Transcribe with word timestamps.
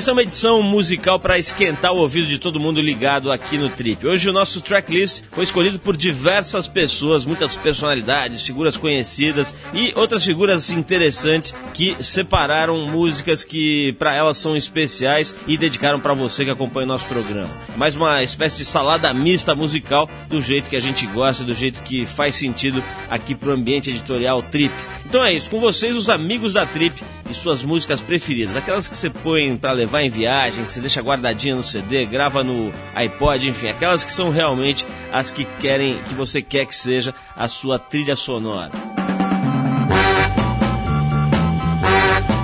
Mas 0.00 0.08
é 0.08 0.12
uma 0.12 0.22
edição 0.22 0.62
musical 0.62 1.20
para 1.20 1.38
esquentar 1.38 1.92
o 1.92 1.98
ouvido 1.98 2.26
de 2.26 2.38
todo 2.38 2.58
mundo 2.58 2.80
ligado 2.80 3.30
aqui 3.30 3.58
no 3.58 3.68
Trip. 3.68 4.06
Hoje 4.06 4.30
o 4.30 4.32
nosso 4.32 4.62
tracklist 4.62 5.24
foi 5.30 5.44
escolhido 5.44 5.78
por 5.78 5.94
diversas 5.94 6.66
pessoas, 6.66 7.26
muitas 7.26 7.54
personalidades, 7.54 8.40
figuras 8.40 8.78
conhecidas 8.78 9.54
e 9.74 9.92
outras 9.94 10.24
figuras 10.24 10.70
interessantes 10.70 11.54
que 11.74 12.02
separaram 12.02 12.88
músicas 12.88 13.44
que 13.44 13.92
para 13.98 14.14
elas 14.14 14.38
são 14.38 14.56
especiais 14.56 15.36
e 15.46 15.58
dedicaram 15.58 16.00
para 16.00 16.14
você 16.14 16.46
que 16.46 16.50
acompanha 16.50 16.86
o 16.86 16.88
nosso 16.88 17.06
programa. 17.06 17.54
Mais 17.76 17.94
uma 17.94 18.22
espécie 18.22 18.56
de 18.56 18.64
salada 18.64 19.12
mista 19.12 19.54
musical 19.54 20.08
do 20.30 20.40
jeito 20.40 20.70
que 20.70 20.76
a 20.76 20.80
gente 20.80 21.06
gosta, 21.08 21.44
do 21.44 21.52
jeito 21.52 21.82
que 21.82 22.06
faz 22.06 22.36
sentido 22.36 22.82
aqui 23.10 23.34
pro 23.34 23.52
ambiente 23.52 23.90
editorial 23.90 24.42
Trip. 24.44 24.72
Então 25.04 25.22
é 25.22 25.34
isso, 25.34 25.50
com 25.50 25.60
vocês 25.60 25.94
os 25.94 26.08
amigos 26.08 26.54
da 26.54 26.64
Trip 26.64 27.02
e 27.28 27.34
suas 27.34 27.62
músicas 27.62 28.00
preferidas, 28.00 28.56
aquelas 28.56 28.88
que 28.88 28.96
você 28.96 29.10
põe 29.10 29.56
para 29.56 29.72
levar 29.72 29.89
em 29.98 30.10
viagem, 30.10 30.64
que 30.64 30.72
você 30.72 30.80
deixa 30.80 31.00
guardadinha 31.00 31.56
no 31.56 31.62
CD, 31.62 32.06
grava 32.06 32.44
no 32.44 32.72
iPod, 32.94 33.48
enfim, 33.48 33.68
aquelas 33.68 34.04
que 34.04 34.12
são 34.12 34.30
realmente 34.30 34.86
as 35.12 35.30
que 35.30 35.44
querem, 35.44 36.02
que 36.04 36.14
você 36.14 36.40
quer 36.42 36.66
que 36.66 36.74
seja 36.74 37.14
a 37.36 37.48
sua 37.48 37.78
trilha 37.78 38.16
sonora. 38.16 38.70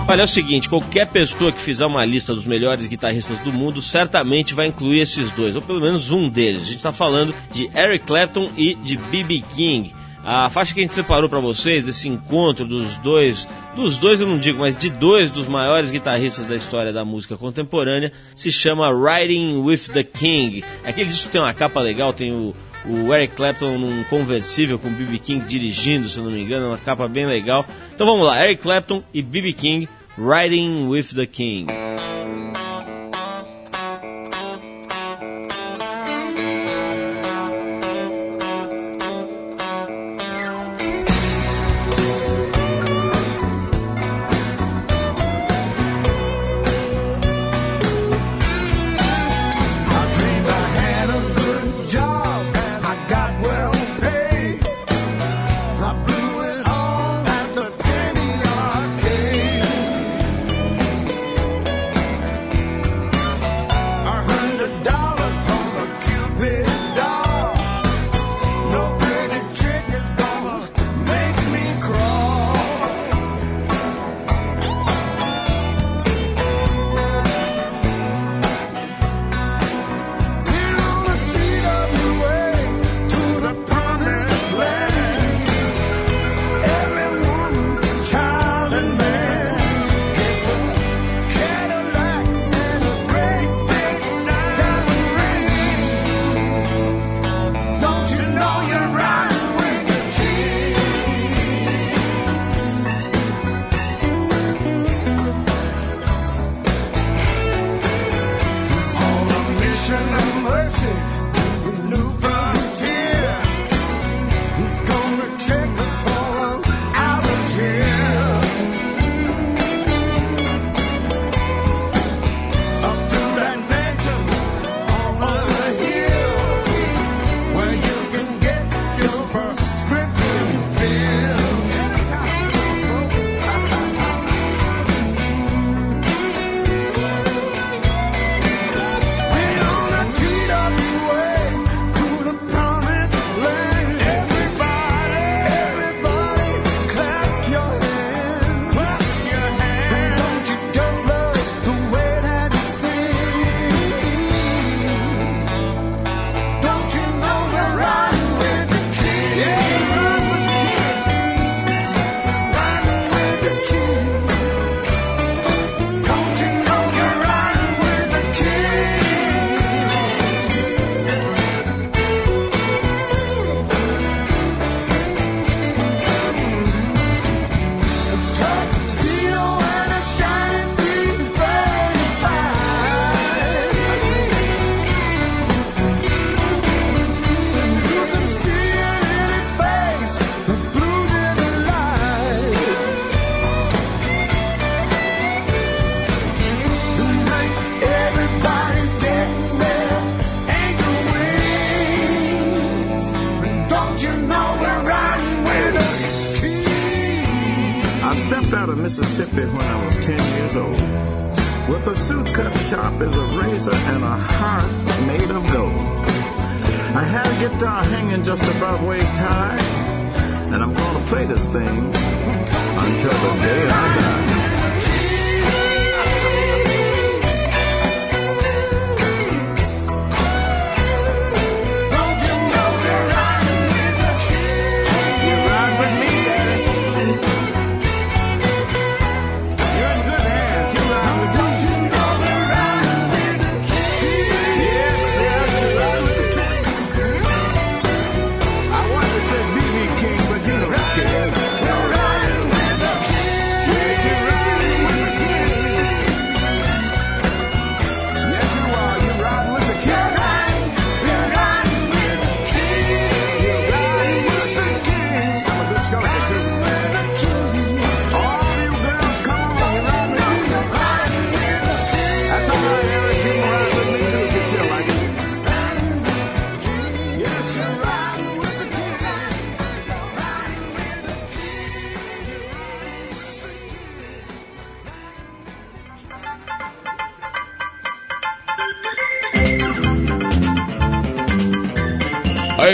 Olha, 0.08 0.20
é 0.20 0.24
o 0.24 0.28
seguinte, 0.28 0.68
qualquer 0.68 1.08
pessoa 1.08 1.50
que 1.50 1.60
fizer 1.60 1.84
uma 1.84 2.04
lista 2.04 2.32
dos 2.32 2.46
melhores 2.46 2.86
guitarristas 2.86 3.40
do 3.40 3.52
mundo 3.52 3.82
certamente 3.82 4.54
vai 4.54 4.68
incluir 4.68 5.00
esses 5.00 5.32
dois, 5.32 5.56
ou 5.56 5.62
pelo 5.62 5.80
menos 5.80 6.12
um 6.12 6.28
deles. 6.28 6.62
A 6.62 6.66
gente 6.66 6.76
está 6.76 6.92
falando 6.92 7.34
de 7.50 7.68
Eric 7.76 8.06
Clapton 8.06 8.52
e 8.56 8.76
de 8.76 8.96
B.B. 8.96 9.42
King. 9.54 9.92
A 10.28 10.50
faixa 10.50 10.74
que 10.74 10.80
a 10.80 10.82
gente 10.82 10.92
separou 10.92 11.28
para 11.28 11.38
vocês 11.38 11.84
desse 11.84 12.08
encontro 12.08 12.66
dos 12.66 12.98
dois, 12.98 13.46
dos 13.76 13.96
dois 13.96 14.20
eu 14.20 14.26
não 14.26 14.38
digo, 14.38 14.58
mas 14.58 14.76
de 14.76 14.90
dois 14.90 15.30
dos 15.30 15.46
maiores 15.46 15.88
guitarristas 15.88 16.48
da 16.48 16.56
história 16.56 16.92
da 16.92 17.04
música 17.04 17.36
contemporânea, 17.36 18.10
se 18.34 18.50
chama 18.50 18.90
Riding 18.90 19.58
with 19.62 19.92
the 19.92 20.02
King. 20.02 20.64
Aquele 20.84 21.10
disco 21.10 21.30
tem 21.30 21.40
uma 21.40 21.54
capa 21.54 21.78
legal, 21.78 22.12
tem 22.12 22.32
o, 22.32 22.56
o 22.84 23.14
Eric 23.14 23.36
Clapton 23.36 23.78
num 23.78 24.02
conversível 24.02 24.80
com 24.80 24.88
o 24.88 24.90
B.B. 24.90 25.20
King 25.20 25.46
dirigindo, 25.46 26.08
se 26.08 26.18
eu 26.18 26.24
não 26.24 26.32
me 26.32 26.40
engano, 26.40 26.70
uma 26.70 26.78
capa 26.78 27.06
bem 27.06 27.24
legal. 27.24 27.64
Então 27.94 28.04
vamos 28.04 28.26
lá, 28.26 28.44
Eric 28.44 28.60
Clapton 28.60 29.04
e 29.14 29.22
B.B. 29.22 29.52
King, 29.52 29.88
Riding 30.18 30.88
with 30.88 31.14
the 31.14 31.26
King. 31.26 31.68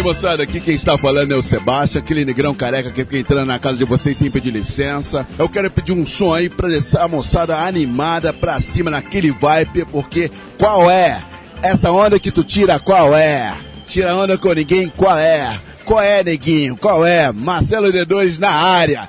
aí, 0.02 0.04
moçada? 0.04 0.42
Aqui 0.42 0.60
quem 0.60 0.74
está 0.74 0.98
falando 0.98 1.32
é 1.32 1.36
o 1.36 1.42
Sebastião, 1.42 2.02
aquele 2.02 2.24
negrão 2.24 2.54
careca 2.54 2.90
que 2.90 3.04
fica 3.04 3.18
entrando 3.18 3.46
na 3.46 3.58
casa 3.58 3.78
de 3.78 3.84
vocês 3.84 4.18
sem 4.18 4.30
pedir 4.30 4.50
licença. 4.50 5.26
Eu 5.38 5.48
quero 5.48 5.70
pedir 5.70 5.92
um 5.92 6.04
som 6.04 6.34
aí 6.34 6.48
pra 6.48 6.68
deixar 6.68 7.04
a 7.04 7.08
moçada 7.08 7.56
animada 7.56 8.32
pra 8.32 8.60
cima 8.60 8.90
naquele 8.90 9.30
vibe, 9.30 9.86
porque 9.86 10.30
qual 10.58 10.90
é? 10.90 11.22
Essa 11.62 11.90
onda 11.90 12.18
que 12.18 12.32
tu 12.32 12.42
tira, 12.42 12.78
qual 12.80 13.14
é? 13.16 13.56
Tira 13.86 14.14
onda 14.14 14.36
com 14.36 14.52
ninguém, 14.52 14.88
qual 14.88 15.16
é? 15.16 15.60
Qual 15.84 16.00
é, 16.00 16.22
neguinho? 16.24 16.76
Qual 16.76 17.06
é? 17.06 17.30
Marcelo 17.32 17.92
D2 17.92 18.38
na 18.38 18.50
área. 18.50 19.08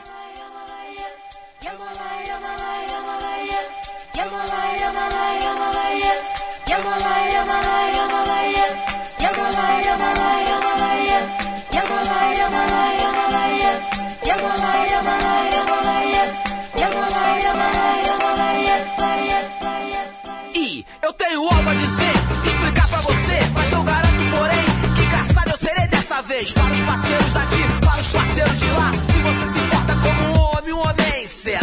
parceiros 28.13 28.60
de 28.60 28.65
lá. 28.68 28.92
Se 29.10 29.19
você 29.21 29.54
se 29.54 29.60
importa 29.60 29.95
como 29.95 30.21
um 30.21 30.42
homem, 30.42 30.74
um 30.74 30.80
homem 30.80 31.24
é 31.24 31.27
será. 31.27 31.62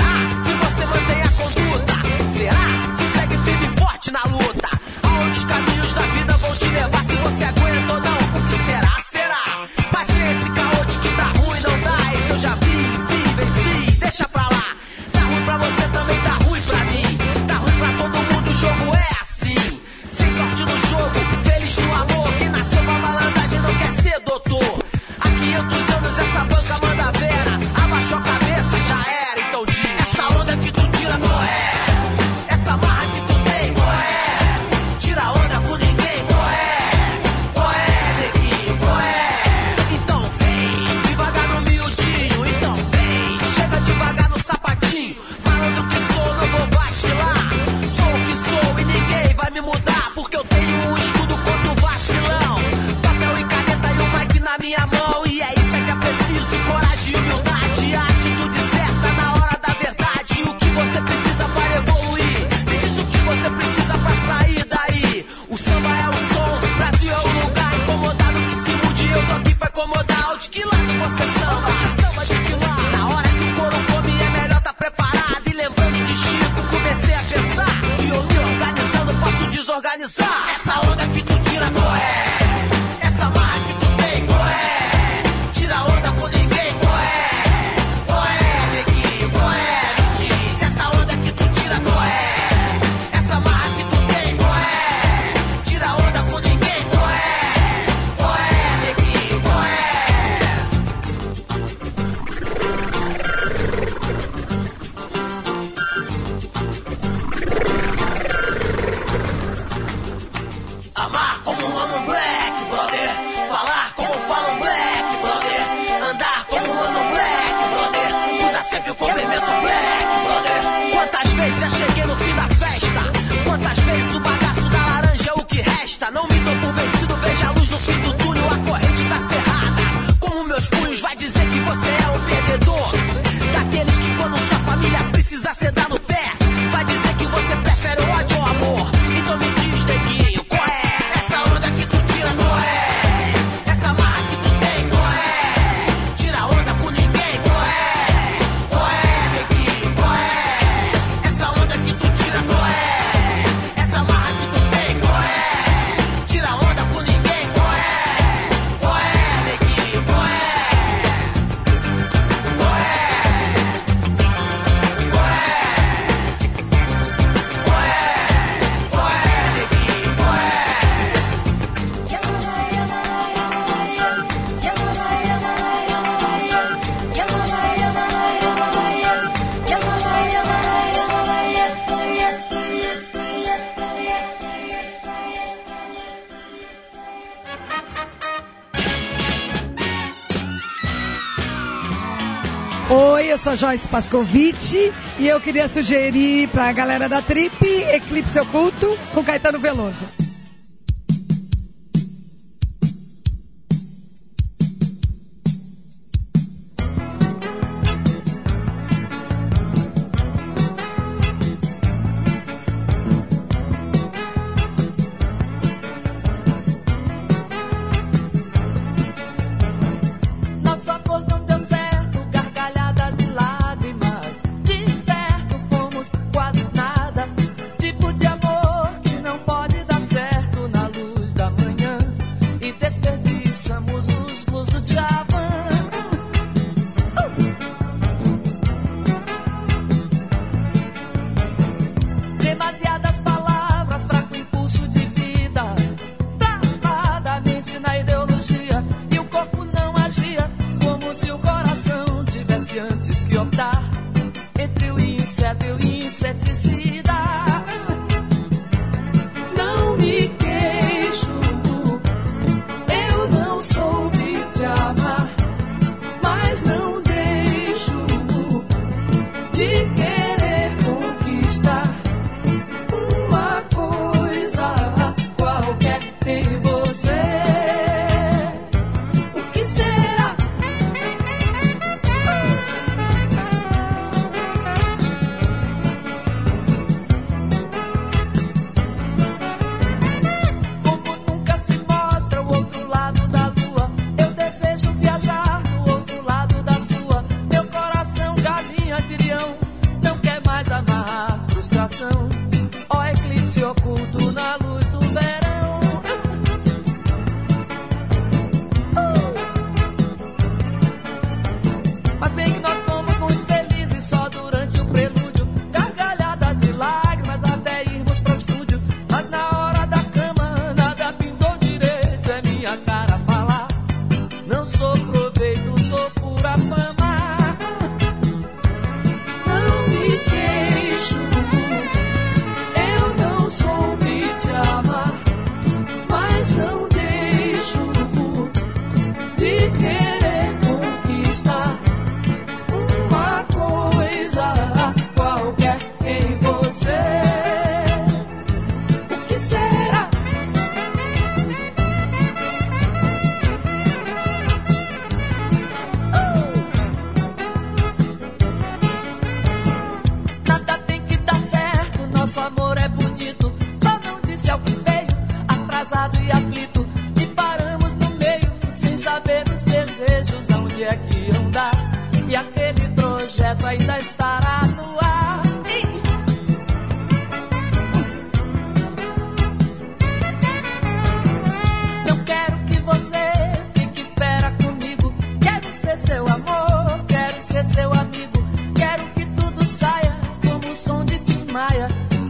sou 193.50 193.57
Joyce 193.57 193.88
Pascovitch 193.88 194.75
e 195.19 195.26
eu 195.26 195.40
queria 195.40 195.66
sugerir 195.66 196.49
para 196.49 196.69
a 196.69 196.73
galera 196.73 197.09
da 197.09 197.21
Trip 197.21 197.66
Eclipse 197.66 198.38
Oculto 198.38 198.97
com 199.12 199.25
Caetano 199.25 199.59
Veloso. 199.59 200.20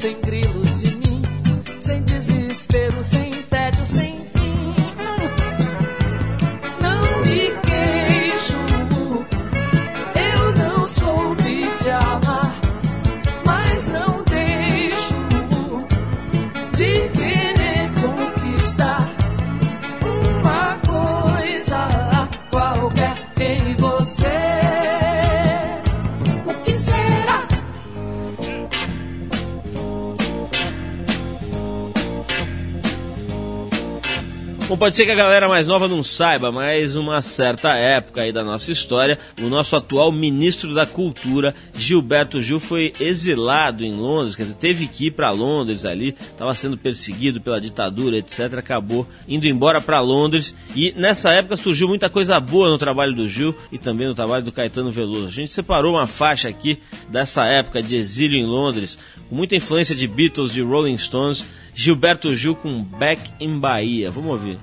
sin 0.00 0.18
gris. 0.22 0.39
pode 34.80 34.96
ser 34.96 35.04
que 35.04 35.10
a 35.10 35.14
galera 35.14 35.46
mais 35.46 35.66
nova 35.66 35.86
não 35.86 36.02
saiba, 36.02 36.50
mas 36.50 36.96
uma 36.96 37.20
certa 37.20 37.76
época 37.76 38.22
aí 38.22 38.32
da 38.32 38.42
nossa 38.42 38.72
história, 38.72 39.18
o 39.38 39.50
nosso 39.50 39.76
atual 39.76 40.10
ministro 40.10 40.72
da 40.72 40.86
Cultura, 40.86 41.54
Gilberto 41.74 42.40
Gil, 42.40 42.58
foi 42.58 42.94
exilado 42.98 43.84
em 43.84 43.94
Londres, 43.94 44.34
quer 44.34 44.44
dizer, 44.44 44.54
teve 44.54 44.86
que 44.86 45.08
ir 45.08 45.10
para 45.10 45.30
Londres 45.32 45.84
ali, 45.84 46.16
estava 46.18 46.54
sendo 46.54 46.78
perseguido 46.78 47.42
pela 47.42 47.60
ditadura, 47.60 48.16
etc. 48.16 48.54
Acabou 48.56 49.06
indo 49.28 49.46
embora 49.46 49.82
para 49.82 50.00
Londres 50.00 50.56
e 50.74 50.94
nessa 50.96 51.30
época 51.30 51.58
surgiu 51.58 51.86
muita 51.86 52.08
coisa 52.08 52.40
boa 52.40 52.70
no 52.70 52.78
trabalho 52.78 53.14
do 53.14 53.28
Gil 53.28 53.54
e 53.70 53.76
também 53.76 54.08
no 54.08 54.14
trabalho 54.14 54.44
do 54.44 54.50
Caetano 54.50 54.90
Veloso. 54.90 55.26
A 55.26 55.30
gente 55.30 55.50
separou 55.50 55.92
uma 55.92 56.06
faixa 56.06 56.48
aqui 56.48 56.78
dessa 57.06 57.44
época 57.44 57.82
de 57.82 57.96
exílio 57.96 58.38
em 58.38 58.46
Londres, 58.46 58.98
com 59.28 59.36
muita 59.36 59.54
influência 59.54 59.94
de 59.94 60.08
Beatles, 60.08 60.54
de 60.54 60.62
Rolling 60.62 60.96
Stones 60.96 61.44
Gilberto 61.74 62.34
Gil 62.34 62.54
com 62.54 62.82
Back 62.82 63.30
in 63.40 63.58
Bahia. 63.58 64.10
Vamos 64.10 64.32
ouvir. 64.32 64.58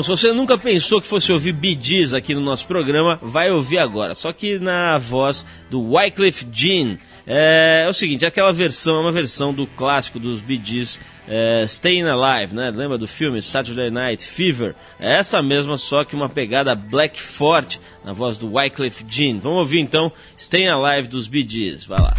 Bom, 0.00 0.04
se 0.04 0.08
você 0.08 0.32
nunca 0.32 0.56
pensou 0.56 0.98
que 0.98 1.06
fosse 1.06 1.30
ouvir 1.30 1.52
Bee 1.52 1.78
aqui 2.16 2.34
no 2.34 2.40
nosso 2.40 2.66
programa, 2.66 3.18
vai 3.20 3.50
ouvir 3.50 3.76
agora. 3.76 4.14
Só 4.14 4.32
que 4.32 4.58
na 4.58 4.96
voz 4.96 5.44
do 5.68 5.92
Wycliffe 5.92 6.46
Jean. 6.50 6.96
É, 7.26 7.82
é 7.84 7.88
o 7.88 7.92
seguinte, 7.92 8.24
aquela 8.24 8.50
versão 8.50 8.96
é 8.96 9.00
uma 9.00 9.12
versão 9.12 9.52
do 9.52 9.66
clássico 9.66 10.18
dos 10.18 10.40
Bee 10.40 10.58
Gees, 10.64 10.98
é, 11.28 11.64
Staying 11.66 12.04
Alive, 12.04 12.54
né? 12.54 12.70
Lembra 12.70 12.96
do 12.96 13.06
filme 13.06 13.42
Saturday 13.42 13.90
Night 13.90 14.24
Fever? 14.24 14.74
É 14.98 15.16
essa 15.16 15.42
mesma, 15.42 15.76
só 15.76 16.02
que 16.02 16.16
uma 16.16 16.30
pegada 16.30 16.74
black 16.74 17.20
forte 17.20 17.78
na 18.02 18.14
voz 18.14 18.38
do 18.38 18.54
Wycliffe 18.54 19.04
Jean. 19.06 19.38
Vamos 19.38 19.58
ouvir 19.58 19.80
então 19.80 20.10
Staying 20.34 20.68
Alive 20.68 21.08
dos 21.08 21.28
Bee 21.28 21.46
Gees. 21.46 21.84
Vai 21.84 22.00
lá. 22.00 22.16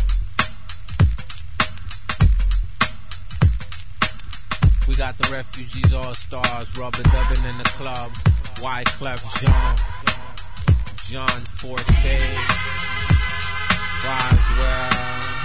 Got 5.01 5.17
the 5.17 5.33
refugees 5.33 5.95
all 5.95 6.13
stars, 6.13 6.77
rubber 6.77 7.01
dubbing 7.01 7.43
in 7.49 7.57
the 7.57 7.63
club. 7.73 8.11
Wyclef 8.61 9.17
Jean, 9.41 9.73
John 11.09 11.41
Forte, 11.57 12.19
Roswell. 14.05 15.41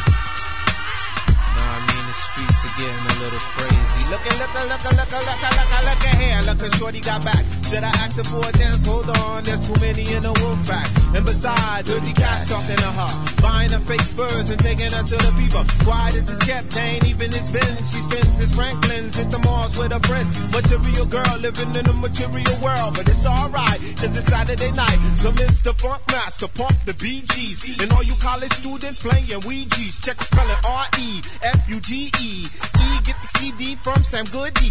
Know 1.56 1.64
I 1.64 1.80
mean? 1.88 2.04
The 2.04 2.12
streets 2.12 2.60
are 2.68 2.76
getting 2.76 3.06
a 3.08 3.16
little 3.24 3.40
crazy. 3.56 4.02
Looking, 4.12 4.36
looking, 4.36 4.68
looking, 4.68 4.92
looking, 4.92 5.24
looking, 5.24 5.54
looking, 5.56 5.84
looking 5.88 6.16
here. 6.20 6.40
Looking, 6.44 6.70
shorty 6.78 7.00
got 7.00 7.24
back. 7.24 7.42
Should 7.68 7.82
I 7.82 7.92
ask 8.04 8.16
her 8.18 8.24
for 8.24 8.44
a 8.46 8.52
dance? 8.52 8.86
Hold 8.86 9.08
on, 9.08 9.44
there's 9.44 9.66
too 9.66 9.80
many 9.80 10.04
in 10.12 10.22
the 10.22 10.32
wolf 10.32 10.60
pack. 10.68 10.86
And 11.16 11.24
besides, 11.24 11.90
dirty 11.90 12.12
cash 12.12 12.46
talking 12.48 12.76
to 12.76 12.90
her. 12.92 13.10
Buying 13.42 13.70
her 13.70 13.80
fake 13.80 14.08
furs 14.16 14.50
and 14.50 14.60
taking 14.60 14.92
her 14.92 15.02
to 15.02 15.16
the 15.16 15.32
fever. 15.32 15.64
Quiet 15.84 16.14
as 16.14 16.28
it's 16.28 16.44
kept, 16.44 16.70
they 16.70 17.00
ain't 17.00 17.08
even 17.08 17.32
it's 17.32 17.50
been. 17.50 17.76
She 17.84 18.00
spends 18.04 18.38
his 18.38 18.54
Franklin's, 18.54 18.95
the 19.24 19.38
malls 19.38 19.76
with 19.78 19.92
her 19.92 20.00
friends. 20.00 20.36
Material 20.52 21.06
girl 21.06 21.36
living 21.40 21.74
in 21.74 21.86
a 21.86 21.92
material 21.94 22.56
world. 22.62 22.94
But 22.94 23.08
it's 23.08 23.26
alright, 23.26 23.80
cause 23.96 24.16
it's 24.16 24.26
Saturday 24.26 24.72
night. 24.72 24.98
So 25.16 25.32
Mr. 25.32 25.72
Funk 25.74 26.02
Master, 26.08 26.48
pump 26.48 26.76
the 26.84 26.92
BGs. 26.92 27.82
And 27.82 27.92
all 27.92 28.02
you 28.02 28.14
college 28.20 28.52
students 28.52 28.98
playing 28.98 29.40
Ouija's. 29.40 30.00
Check 30.00 30.16
the 30.18 30.24
spelling 30.24 30.60
R-E, 30.68 31.22
F-U-G-E. 31.42 32.10
E, 32.12 32.88
get 33.04 33.16
the 33.22 33.28
CD 33.38 33.74
from 33.76 34.02
Sam 34.04 34.24
Goody. 34.26 34.68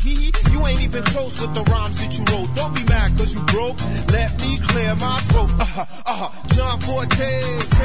You 0.51 0.65
ain't 0.65 0.81
even 0.81 1.03
close 1.03 1.41
with 1.41 1.53
the 1.55 1.63
rhymes 1.71 1.97
that 2.01 2.17
you 2.17 2.23
wrote. 2.29 2.53
Don't 2.55 2.73
be 2.75 2.83
mad 2.85 3.17
cause 3.17 3.33
you 3.33 3.41
broke. 3.49 3.77
Let 4.11 4.39
me 4.41 4.59
clear 4.69 4.95
my 4.95 5.19
throat. 5.31 5.49
Uh-huh, 5.59 5.85
uh-huh. 6.05 6.29
John 6.55 6.79
Forte, 6.81 7.31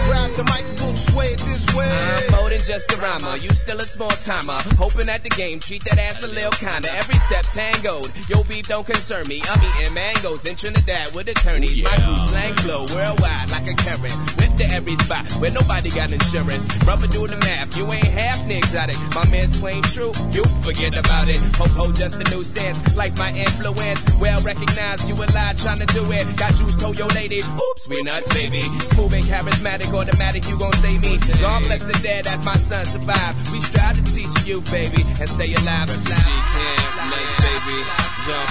grab 0.07 0.31
the 0.37 0.45
mic, 0.45 0.65
boom, 0.79 0.97
sway 0.97 1.35
this 1.37 1.65
way. 1.75 1.89
I'm 1.89 2.33
more 2.37 2.51
than 2.51 2.61
just 2.61 2.93
a 2.93 2.97
rhymer. 2.97 3.37
You 3.37 3.51
still 3.51 3.81
a 3.81 3.85
small 3.85 4.11
timer. 4.11 4.61
Hoping 4.77 5.09
at 5.09 5.23
the 5.23 5.31
game, 5.31 5.61
treat 5.61 5.85
that 5.85 5.99
ass 5.99 6.23
a 6.25 6.29
little 6.29 6.50
kinda. 6.51 6.93
Every 6.93 7.19
step 7.21 7.45
tangoed. 7.53 8.11
Yo, 8.29 8.43
beef 8.45 8.69
don't 8.69 8.87
concern 8.87 9.27
me. 9.29 9.43
I'm 9.49 9.63
eating 9.63 9.95
mangoes 9.95 10.45
in 10.47 10.57
Trinidad 10.57 11.15
with 11.15 11.29
attorneys. 11.29 11.73
Ooh, 11.73 11.77
yeah. 11.77 11.91
My 11.91 11.97
crew 11.97 12.29
slang 12.29 12.55
flow 12.57 12.87
worldwide 12.95 13.51
like 13.51 13.67
a 13.67 13.75
current. 13.75 14.15
Whip 14.39 14.57
to 14.59 14.67
every 14.67 14.97
spot 14.97 15.31
where 15.41 15.51
nobody 15.51 15.91
got 15.91 16.13
insurance. 16.13 16.67
Rubber 16.87 17.07
do 17.07 17.27
the 17.27 17.37
math. 17.39 17.77
You 17.77 17.91
ain't 17.93 18.05
half 18.05 18.39
niggas 18.47 18.75
at 18.75 18.91
it. 18.91 18.99
My 19.15 19.29
man's 19.31 19.59
claim 19.59 19.83
true. 19.83 20.13
You 20.31 20.45
forget 20.63 20.97
about 20.97 21.29
it. 21.29 21.39
Hope 21.57 21.71
ho, 21.71 21.93
just 21.93 22.17
a 22.17 22.25
new 22.31 22.45
sense. 22.45 22.97
Like 22.97 23.17
my 23.19 23.33
influence. 23.33 24.03
Well 24.19 24.41
recognized. 24.43 25.09
You 25.09 25.15
a 25.15 25.27
lie 25.33 25.55
trying 25.57 25.81
to 25.81 25.87
do 25.87 26.11
it. 26.13 26.37
Got 26.37 26.59
you 26.61 26.71
told 26.73 26.99
your 26.99 27.09
lady. 27.09 27.41
Oops, 27.41 27.89
we 27.89 28.03
nuts, 28.03 28.29
baby. 28.35 28.63
Smooth 28.93 29.15
and 29.15 29.25
charismatic, 29.25 29.93
automatic. 29.93 30.49
You 30.49 30.59
gon' 30.59 30.73
save 30.75 31.01
me. 31.03 31.19
God 31.41 31.63
bless 31.65 31.83
the 31.83 31.99
dead 32.03 32.25
That's 32.25 32.45
my 32.45 32.57
son 32.57 32.85
survive. 32.85 33.53
We 33.53 33.61
strive 33.61 33.97
to 33.97 34.15
teach 34.15 34.47
you, 34.47 34.61
baby, 34.63 35.03
and 35.21 35.29
stay 35.29 35.55
alive 35.55 35.91
alive. 35.91 36.40
2010. 36.41 37.07
Nice 37.11 37.35
baby, 37.41 37.85
John 38.27 38.47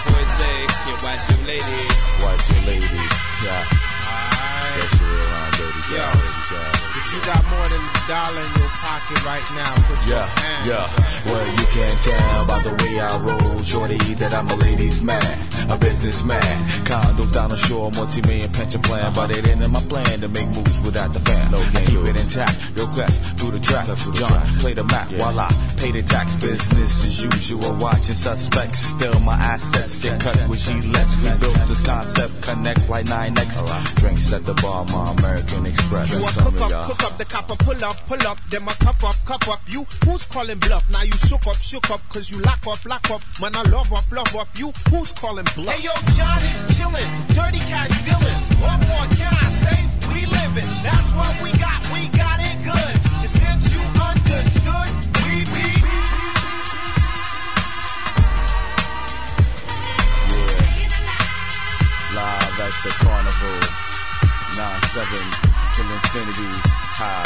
your 1.29 1.47
lady. 1.47 1.81
Watch 2.21 2.49
your 2.49 2.63
lady, 2.65 3.01
yeah. 3.43 3.63
Alright. 4.05 4.83
Especially 4.83 5.21
around. 5.31 6.88
If 6.99 7.13
you 7.13 7.21
got 7.21 7.43
more 7.49 7.67
than 7.69 7.79
a 7.79 8.07
dollar 8.07 8.41
in 8.43 8.53
your 8.59 8.69
pocket 8.83 9.23
right 9.25 9.47
now, 9.55 9.73
put 9.87 9.99
your 10.05 10.17
Yeah, 10.19 10.27
hands 10.27 10.67
yeah. 10.69 10.83
up. 10.83 11.25
Well, 11.25 11.47
you 11.47 11.65
can't 11.71 11.99
tell 12.03 12.45
by 12.45 12.59
the 12.61 12.73
way 12.83 12.99
I 12.99 13.17
roll, 13.19 13.63
shorty, 13.63 13.97
that 14.19 14.33
I'm 14.33 14.47
a 14.49 14.55
ladies' 14.55 15.01
man, 15.01 15.23
a 15.69 15.77
businessman. 15.77 16.41
Condos 16.83 17.31
down 17.31 17.49
the 17.51 17.57
shore, 17.57 17.89
multi-million 17.91 18.51
pension 18.51 18.81
plan, 18.81 19.13
but 19.13 19.31
it 19.31 19.47
ain't 19.47 19.61
in 19.61 19.71
my 19.71 19.79
plan 19.81 20.19
to 20.21 20.27
make 20.27 20.47
moves 20.49 20.79
without 20.81 21.13
the 21.13 21.19
fam. 21.21 21.51
No, 21.51 21.57
I 21.57 21.81
keep 21.85 21.99
it 22.03 22.15
intact, 22.17 22.55
real 22.75 22.87
clef 22.87 23.13
through 23.39 23.51
the 23.51 23.59
track. 23.59 23.87
John, 24.13 24.41
play 24.59 24.73
the 24.73 24.83
map 24.83 25.09
while 25.13 25.39
I 25.39 25.49
pay 25.77 25.91
the 25.91 26.03
tax. 26.03 26.35
Business 26.35 27.05
as 27.05 27.23
usual, 27.23 27.75
watching 27.75 28.15
suspects. 28.15 28.79
Still, 28.79 29.19
my 29.21 29.35
assets 29.35 30.01
get 30.03 30.19
cut 30.21 30.35
with 30.49 30.59
G-Lex. 30.59 31.23
We 31.23 31.29
built 31.39 31.55
this 31.67 31.81
concept, 31.85 32.41
connect 32.43 32.89
like 32.89 33.05
9X. 33.05 33.95
Drinks 33.95 34.33
at 34.33 34.45
the 34.45 34.53
bar, 34.55 34.85
my 34.85 35.11
American 35.13 35.65
Express. 35.65 36.11
You 36.11 36.25
a 36.89 36.95
Some 36.95 36.97
cook 36.97 37.05
up, 37.05 37.11
y'all- 37.11 37.11
up, 37.11 37.17
the 37.17 37.25
copper 37.25 37.55
pull 37.63 37.85
up, 37.85 37.97
pull 38.07 38.27
up, 38.27 38.39
then 38.49 38.63
my 38.63 38.73
cup 38.73 39.03
up, 39.03 39.15
cup 39.25 39.47
up. 39.47 39.61
You 39.67 39.85
who's 40.05 40.25
calling 40.25 40.59
bluff? 40.59 40.89
Now 40.89 41.03
you 41.03 41.11
shook 41.27 41.45
up, 41.45 41.57
shook 41.57 41.89
up, 41.91 42.01
cause 42.09 42.31
you 42.31 42.39
lock 42.41 42.65
up, 42.65 42.83
lock 42.85 43.09
up. 43.11 43.21
Man, 43.41 43.55
I 43.55 43.63
love 43.69 43.93
up, 43.93 44.11
love 44.11 44.35
up. 44.35 44.47
You 44.57 44.73
who's 44.89 45.13
calling 45.13 45.45
bluff? 45.55 45.75
Hey 45.75 45.85
yo, 45.85 45.93
John 46.17 46.41
is 46.41 46.65
chillin', 46.77 47.09
dirty 47.35 47.59
cash 47.69 47.93
dealin'. 48.05 48.39
What 48.61 48.79
more 48.87 49.07
can 49.15 49.33
I 49.33 49.49
say? 49.61 49.79
We 50.13 50.25
livin', 50.25 50.69
that's 50.83 51.11
what 51.13 51.33
we 51.41 51.51
got, 51.59 51.79
we 51.93 52.07
got 52.17 52.39
it 52.39 52.57
good. 52.63 52.95
And 53.21 53.29
since 53.29 53.71
you 53.73 53.81
understood, 54.01 54.89
we 55.23 55.45
we. 55.53 55.65
Live 62.15 62.59
at 62.59 62.75
the 62.83 62.91
carnival. 63.03 63.59
9-7 64.49 65.58
till 65.79 65.91
infinity. 65.91 66.51
High. 66.99 67.23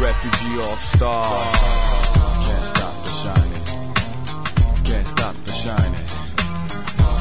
Refugee 0.00 0.58
all 0.58 0.76
star. 0.76 1.52
Can't 2.46 2.66
stop 2.74 2.94
the 3.04 3.12
shining. 3.22 3.64
Can't 4.84 5.08
stop 5.08 5.34
the 5.44 5.52
shining. 5.52 6.06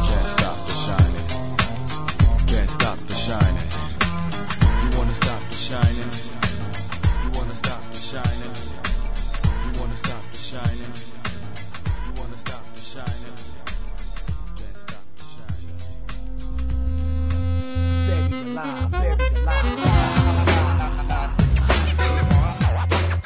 Can't 0.10 0.30
stop 0.38 0.58
the 0.70 0.76
shining. 0.86 1.26
Can't 2.46 2.70
stop 2.70 2.98
the 3.08 3.16
shining. 3.16 3.70
You 4.82 4.98
wanna 4.98 5.16
stop 5.16 5.42
the 5.50 5.56
shining? 5.56 6.25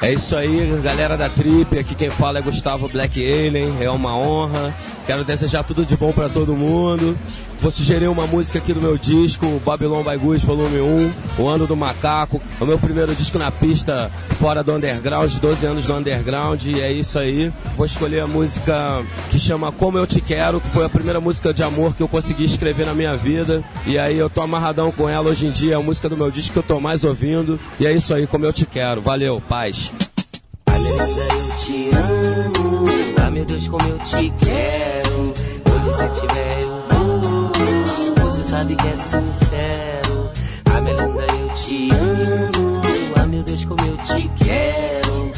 É 0.02 0.14
isso 0.14 0.34
aí, 0.34 0.80
galera 0.82 1.14
da 1.14 1.28
Trip. 1.28 1.78
Aqui 1.78 1.94
quem 1.94 2.08
fala 2.08 2.38
é 2.38 2.42
Gustavo 2.42 2.88
Black 2.88 3.20
Alien. 3.20 3.82
É 3.82 3.90
uma 3.90 4.16
honra. 4.16 4.74
Quero 5.04 5.24
desejar 5.24 5.62
tudo 5.62 5.84
de 5.84 5.94
bom 5.94 6.10
pra 6.10 6.26
todo 6.30 6.56
mundo. 6.56 7.18
Vou 7.60 7.70
sugerir 7.70 8.08
uma 8.08 8.26
música 8.26 8.58
aqui 8.58 8.72
do 8.72 8.80
meu 8.80 8.96
disco, 8.96 9.60
Babylon 9.62 10.02
by 10.02 10.16
Goose, 10.16 10.46
volume 10.46 10.80
1, 10.80 11.12
O 11.38 11.46
Ano 11.46 11.66
do 11.66 11.76
Macaco. 11.76 12.40
É 12.58 12.64
o 12.64 12.66
meu 12.66 12.78
primeiro 12.78 13.14
disco 13.14 13.38
na 13.38 13.50
pista 13.50 14.10
fora 14.38 14.64
do 14.64 14.72
underground, 14.72 15.30
12 15.34 15.66
anos 15.66 15.86
no 15.86 15.98
underground. 15.98 16.64
E 16.64 16.80
é 16.80 16.90
isso 16.90 17.18
aí. 17.18 17.52
Vou 17.76 17.84
escolher 17.84 18.20
a 18.20 18.26
música 18.26 19.04
que 19.28 19.38
chama 19.38 19.70
Como 19.70 19.98
Eu 19.98 20.06
Te 20.06 20.22
Quero, 20.22 20.58
que 20.58 20.68
foi 20.68 20.86
a 20.86 20.88
primeira 20.88 21.20
música 21.20 21.52
de 21.52 21.62
amor 21.62 21.94
que 21.94 22.02
eu 22.02 22.08
consegui 22.08 22.44
escrever 22.44 22.86
na 22.86 22.94
minha 22.94 23.14
vida. 23.14 23.62
E 23.84 23.98
aí 23.98 24.16
eu 24.16 24.30
tô 24.30 24.40
amarradão 24.40 24.90
com 24.90 25.06
ela 25.06 25.28
hoje 25.28 25.46
em 25.46 25.50
dia. 25.50 25.74
É 25.74 25.76
a 25.76 25.82
música 25.82 26.08
do 26.08 26.16
meu 26.16 26.30
disco 26.30 26.54
que 26.54 26.58
eu 26.58 26.62
tô 26.62 26.80
mais 26.80 27.04
ouvindo. 27.04 27.60
E 27.78 27.86
é 27.86 27.92
isso 27.92 28.14
aí, 28.14 28.26
Como 28.26 28.46
Eu 28.46 28.54
Te 28.54 28.64
Quero. 28.64 29.02
Valeu, 29.02 29.38
paz. 29.38 29.92
Aleluia, 30.64 30.98
eu 30.98 31.56
te 31.58 31.90
amo. 31.94 32.84
Ah, 33.22 33.30
meu 33.30 33.44
Deus, 33.44 33.68
como 33.68 33.86
eu 33.86 33.98
te 33.98 34.32
quero. 34.38 35.34
Onde 35.66 35.84
você 35.84 36.06
estiver, 36.06 36.62
eu 36.62 36.68
vou. 36.88 36.99
Sabe 38.50 38.74
que 38.74 38.84
é 38.88 38.96
sincero. 38.96 40.30
Ah, 40.64 40.80
eu 41.38 41.54
te 41.54 41.88
amo. 41.92 42.82
Ah, 43.14 43.24
meu 43.24 43.44
Deus, 43.44 43.64
como 43.64 43.80
eu 43.80 43.96
te 43.98 44.28
quero. 44.44 45.30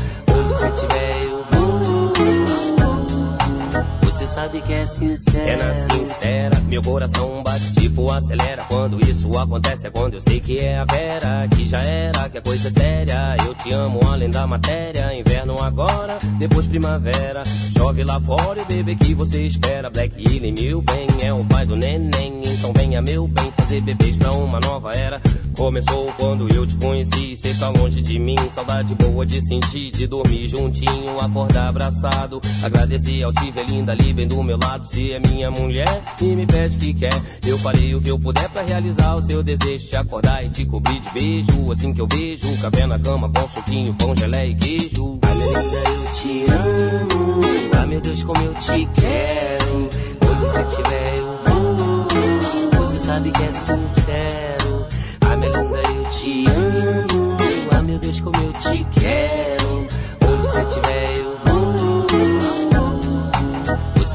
Sabe 4.32 4.62
que 4.62 4.72
é 4.72 4.86
sincero. 4.86 5.46
É 5.46 5.56
na 5.56 5.74
sincera, 5.74 6.60
meu 6.60 6.80
coração 6.82 7.42
bate 7.42 7.72
tipo 7.74 8.10
acelera. 8.10 8.64
Quando 8.68 8.98
isso 9.08 9.28
acontece 9.38 9.86
é 9.86 9.90
quando 9.90 10.14
eu 10.14 10.20
sei 10.20 10.40
que 10.40 10.58
é 10.58 10.78
a 10.78 10.84
Vera, 10.84 11.48
que 11.54 11.66
já 11.66 11.80
era, 11.80 12.28
que 12.30 12.38
a 12.38 12.42
coisa 12.42 12.68
é 12.68 12.70
séria. 12.70 13.36
Eu 13.46 13.54
te 13.54 13.72
amo 13.72 14.00
além 14.10 14.30
da 14.30 14.46
matéria. 14.46 15.12
Inverno 15.14 15.62
agora, 15.62 16.16
depois 16.38 16.66
primavera. 16.66 17.42
Chove 17.76 18.04
lá 18.04 18.20
fora 18.20 18.62
e 18.62 18.64
bebê 18.64 18.96
que 18.96 19.14
você 19.14 19.44
espera. 19.44 19.90
Black 19.90 20.12
meu 20.52 20.80
bem, 20.80 21.06
é 21.22 21.32
o 21.32 21.44
pai 21.44 21.66
do 21.66 21.76
neném. 21.76 22.42
Então 22.44 22.72
venha, 22.72 23.02
meu 23.02 23.28
bem, 23.28 23.52
fazer 23.56 23.80
bebês 23.82 24.16
pra 24.16 24.32
uma 24.32 24.58
nova 24.60 24.92
era. 24.92 25.20
Começou 25.56 26.12
quando 26.18 26.48
eu 26.52 26.66
te 26.66 26.76
conheci, 26.76 27.36
cê 27.36 27.54
tá 27.54 27.68
longe 27.68 28.00
de 28.00 28.18
mim. 28.18 28.36
Saudade 28.50 28.94
boa 28.94 29.26
de 29.26 29.40
sentir, 29.46 29.90
de 29.90 30.06
dormir 30.06 30.48
juntinho, 30.48 31.20
acordar 31.20 31.68
abraçado. 31.68 32.40
Agradecer 32.62 33.22
ao 33.22 33.32
Tive 33.32 33.62
linda 33.64 33.92
ali 33.92 34.12
do 34.26 34.42
meu 34.42 34.56
lado. 34.56 34.86
Se 34.86 35.12
é 35.12 35.18
minha 35.18 35.50
mulher 35.50 36.02
e 36.20 36.24
me 36.24 36.46
pede 36.46 36.76
que 36.76 36.94
quer, 36.94 37.22
eu 37.46 37.58
farei 37.58 37.94
o 37.94 38.00
que 38.00 38.10
eu 38.10 38.18
puder 38.18 38.48
pra 38.48 38.62
realizar 38.62 39.16
o 39.16 39.22
seu 39.22 39.42
desejo. 39.42 39.88
Te 39.88 39.96
acordar 39.96 40.44
e 40.44 40.50
te 40.50 40.64
cobrir 40.64 41.00
de 41.00 41.10
beijo. 41.10 41.72
Assim 41.72 41.92
que 41.92 42.00
eu 42.00 42.06
vejo, 42.06 42.60
café 42.60 42.86
na 42.86 42.98
cama 42.98 43.30
com 43.30 43.48
suquinho, 43.48 43.94
pão, 43.94 44.14
gelé 44.16 44.46
e 44.48 44.54
queijo. 44.54 45.18
Ah, 45.22 45.34
minha 45.34 45.62
linda, 45.62 45.88
eu 45.88 46.12
te 46.14 46.44
amo. 46.50 47.40
Ah, 47.80 47.86
meu 47.86 48.00
Deus, 48.00 48.22
como 48.22 48.42
eu 48.42 48.54
te 48.54 48.88
quero. 49.00 49.88
Onde 50.30 50.40
você 50.40 50.62
estiver, 50.62 51.18
eu 51.18 51.38
vou. 51.44 52.86
Você 52.86 52.98
sabe 52.98 53.30
que 53.30 53.42
é 53.42 53.52
sincero. 53.52 54.86
Ah, 55.20 55.36
minha 55.36 55.50
linda, 55.50 55.82
eu 55.90 56.04
te 56.10 56.46
amo. 56.48 57.36
Ah, 57.70 57.82
meu 57.82 57.98
Deus, 57.98 58.20
como 58.20 58.36
eu 58.36 58.52
te 58.54 58.86
quero. 59.00 59.86
Onde 60.28 60.46
você 60.46 60.62
estiver, 60.62 61.18
eu 61.18 61.31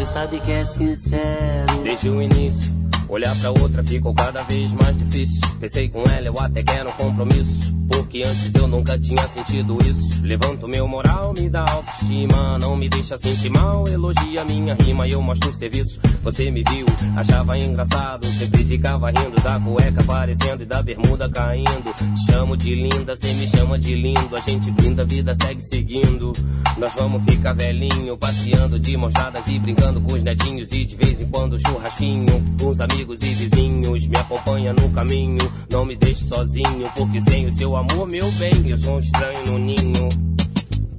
sabe 0.08 0.40
que 0.40 0.52
é 0.52 0.64
sincero. 0.64 1.84
Desde 1.84 2.10
o 2.10 2.22
início, 2.22 2.74
olhar 3.10 3.36
pra 3.38 3.52
outra 3.52 3.84
ficou 3.84 4.14
cada 4.14 4.44
vez 4.44 4.72
mais 4.74 4.98
difícil. 4.98 5.42
Pensei 5.60 5.90
com 5.90 6.04
ela, 6.04 6.28
eu 6.28 6.40
até 6.40 6.64
quero 6.64 6.90
um 6.90 6.94
compromisso. 6.94 7.78
Porque 7.90 8.22
antes 8.22 8.54
eu 8.54 8.68
nunca 8.68 9.00
tinha 9.00 9.28
sentido 9.28 9.78
isso. 9.82 10.22
Levanto 10.22 10.68
meu 10.68 10.88
moral, 10.88 11.34
me 11.38 11.50
dá 11.50 11.66
autoestima. 11.70 12.60
Não 12.60 12.76
me 12.76 12.90
deixa 12.90 13.18
sentir 13.18 13.50
mal, 13.50 13.88
elogia 13.88 14.44
minha 14.44 14.76
rima 14.76 15.08
e 15.08 15.12
eu 15.12 15.22
mostro 15.22 15.50
o 15.50 15.54
serviço. 15.54 16.00
Você 16.22 16.52
me 16.52 16.64
viu, 16.64 16.86
achava 17.16 17.58
engraçado. 17.58 18.26
Sempre 18.26 18.66
ficava 18.66 19.10
rindo 19.10 19.42
da 19.42 19.60
cueca 19.60 20.02
aparecendo 20.02 20.64
e 20.64 20.66
da 20.66 20.82
bermuda 20.84 21.30
caindo. 21.30 21.94
Te 21.96 22.32
chamo 22.32 22.58
de 22.58 22.76
linda, 22.76 23.16
cê 23.16 23.34
me 23.34 23.48
chama 23.48 23.80
de 23.80 23.96
lindo. 23.96 24.36
A 24.36 24.40
gente 24.42 24.70
brinda, 24.72 25.04
a 25.04 25.06
vida 25.06 25.34
segue 25.34 25.62
seguindo. 25.62 26.34
Nós 26.78 26.94
vamos 26.96 27.24
ficar 27.24 27.54
velhinho, 27.54 28.18
passeando 28.18 28.78
de 28.78 28.98
mãos 28.98 29.14
e 29.48 29.60
brincando 29.60 30.02
com 30.02 30.14
os 30.14 30.24
netinhos. 30.24 30.72
E 30.72 30.86
de 30.86 30.96
vez 30.96 31.22
em 31.22 31.28
quando 31.28 31.60
churrasquinho, 31.60 32.44
com 32.60 32.70
os 32.70 32.82
amigos 32.82 32.97
e 33.02 33.06
vizinhos. 33.06 34.08
Me 34.08 34.18
acompanha 34.18 34.74
no 34.74 34.90
caminho, 34.90 35.52
não 35.70 35.86
me 35.86 35.96
deixe 35.96 36.26
sozinho. 36.26 36.90
Porque 36.96 37.22
sem 37.22 37.48
o 37.48 37.54
seu 37.54 37.76
amor, 37.76 38.08
meu 38.08 38.30
bem, 38.34 38.70
eu 38.70 38.78
sou 38.78 38.96
um 38.96 39.00
estranho 39.00 39.44
no 39.46 39.60
ninho. 39.60 40.10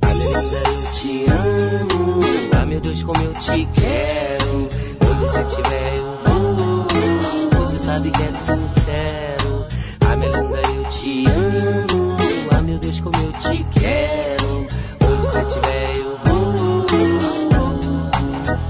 Ah, 0.02 0.14
minha 0.14 0.40
linda, 0.40 0.56
eu 0.68 0.92
te 0.92 1.24
amo. 1.30 2.20
Ah, 2.60 2.66
meu 2.66 2.80
Deus, 2.80 3.02
como 3.02 3.22
eu 3.22 3.34
te 3.34 3.68
quero. 3.72 4.68
Onde 5.10 5.20
você 5.20 5.42
estiver, 5.42 5.96
eu 5.96 6.18
vou. 6.24 6.86
Você 7.60 7.78
sabe 7.78 8.10
que 8.10 8.22
é 8.22 8.32
sincero. 8.32 9.66
Ah, 10.00 10.16
minha 10.16 10.30
linda, 10.30 10.60
eu 10.76 10.84
te 10.90 11.24
amo. 11.26 12.16
Ah, 12.50 12.62
meu 12.62 12.78
Deus, 12.78 13.00
como 13.00 13.16
eu 13.16 13.32
te 13.32 13.64
quero. 13.78 14.66
Onde 15.00 15.26
você 15.26 15.42
estiver, 15.42 15.96
eu 15.96 16.16
vou. 16.24 16.86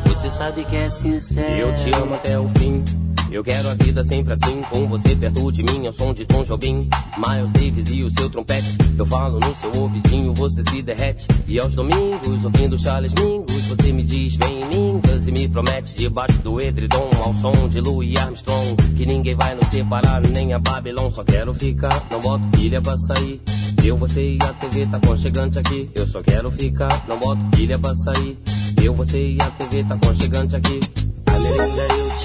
Você 0.07 0.31
sabe 0.31 0.65
que 0.65 0.77
é 0.77 0.89
sincero. 0.89 1.57
Eu 1.57 1.75
te 1.77 1.91
amo 1.95 2.15
até 2.15 2.39
o 2.39 2.49
fim. 2.51 2.83
Eu 3.31 3.45
quero 3.45 3.69
a 3.69 3.75
vida 3.75 4.03
sempre 4.03 4.33
assim, 4.33 4.63
com 4.71 4.87
você 4.87 5.15
perto 5.15 5.53
de 5.53 5.63
mim, 5.63 5.87
ao 5.87 5.93
som 5.93 6.15
de 6.15 6.25
Tom 6.25 6.45
Jobim, 6.45 6.89
Miles 7.17 7.53
Davis 7.53 7.89
e 7.91 8.03
o 8.03 8.11
seu 8.11 8.31
trompete. 8.31 8.79
Eu 8.97 9.05
falo 9.05 9.39
no 9.39 9.55
seu 9.55 9.71
ouvidinho, 9.83 10.33
você 10.33 10.63
se 10.63 10.81
derrete. 10.81 11.27
E 11.47 11.59
aos 11.59 11.75
domingos, 11.75 12.45
ouvindo 12.45 12.79
Charles 12.79 13.13
Mingus, 13.13 13.67
você 13.67 13.93
me 13.93 14.03
diz, 14.03 14.35
vem 14.37 14.63
em 14.63 14.69
Mingas 14.69 15.29
e 15.29 15.33
me 15.33 15.47
promete 15.47 15.95
debaixo 15.95 16.41
do 16.41 16.59
edredom, 16.59 17.11
ao 17.23 17.35
som 17.35 17.69
de 17.69 17.81
Louis 17.81 18.17
Armstrong, 18.17 18.77
que 18.97 19.05
ninguém 19.05 19.35
vai 19.35 19.55
nos 19.55 19.69
separar, 19.69 20.23
nem 20.23 20.55
a 20.55 20.59
Babylon. 20.59 21.11
Só 21.11 21.23
quero 21.23 21.53
ficar, 21.53 22.07
não 22.11 22.21
boto 22.21 22.49
pilha 22.49 22.81
pra 22.81 22.97
sair. 22.97 23.43
Eu, 23.85 23.97
você 23.97 24.23
e 24.23 24.39
a 24.41 24.53
TV 24.55 24.87
tá 24.87 24.99
conchegante 25.01 25.59
aqui. 25.59 25.91
Eu 25.95 26.07
só 26.07 26.23
quero 26.23 26.51
ficar, 26.51 27.05
não 27.07 27.19
boto 27.19 27.45
pilha 27.51 27.79
pra 27.79 27.95
sair. 27.95 28.39
Eu, 28.83 28.95
você 28.95 29.33
e 29.33 29.39
a 29.41 29.51
TV 29.51 29.85
tá 29.85 29.99
conchegante 29.99 30.57
aqui. 30.57 30.81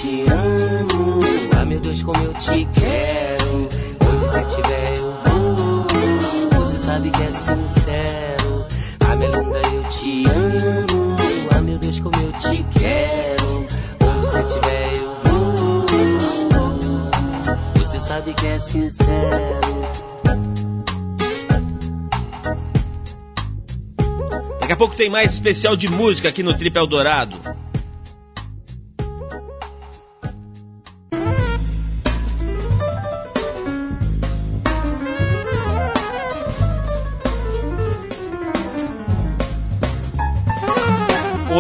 Te 0.04 0.26
amo. 0.30 1.22
Ah, 1.58 1.64
meu 1.64 1.80
Deus, 1.80 2.04
como 2.04 2.22
eu 2.22 2.34
te 2.34 2.68
quero. 2.74 3.70
Onde 4.02 4.26
você 4.26 4.42
estiver, 4.42 4.98
eu 4.98 5.14
vou. 5.24 6.60
Você 6.60 6.78
sabe 6.78 7.10
que 7.10 7.22
é 7.22 7.32
sincero. 7.32 8.66
Ah, 9.00 9.16
minha 9.16 9.30
linda, 9.30 9.62
eu 9.62 9.84
te 9.84 10.26
amo. 10.28 11.16
Ah, 11.56 11.62
meu 11.62 11.78
Deus, 11.80 12.02
como 12.02 12.18
eu 12.18 12.34
te 12.34 12.66
quero. 12.78 13.66
Onde 14.02 14.28
você 14.28 14.42
estiver, 14.42 14.94
eu 14.98 15.16
vou. 15.24 15.86
Você 17.76 18.00
sabe 18.02 18.34
que 18.34 18.46
é 18.46 18.60
sincero. 18.60 19.84
Daqui 24.60 24.74
a 24.74 24.76
pouco 24.76 24.98
tem 24.98 25.10
mais 25.10 25.32
especial 25.32 25.78
de 25.78 25.88
música 25.88 26.28
aqui 26.28 26.44
no 26.44 26.54
Trip 26.54 26.76
Eldorado. 26.76 27.63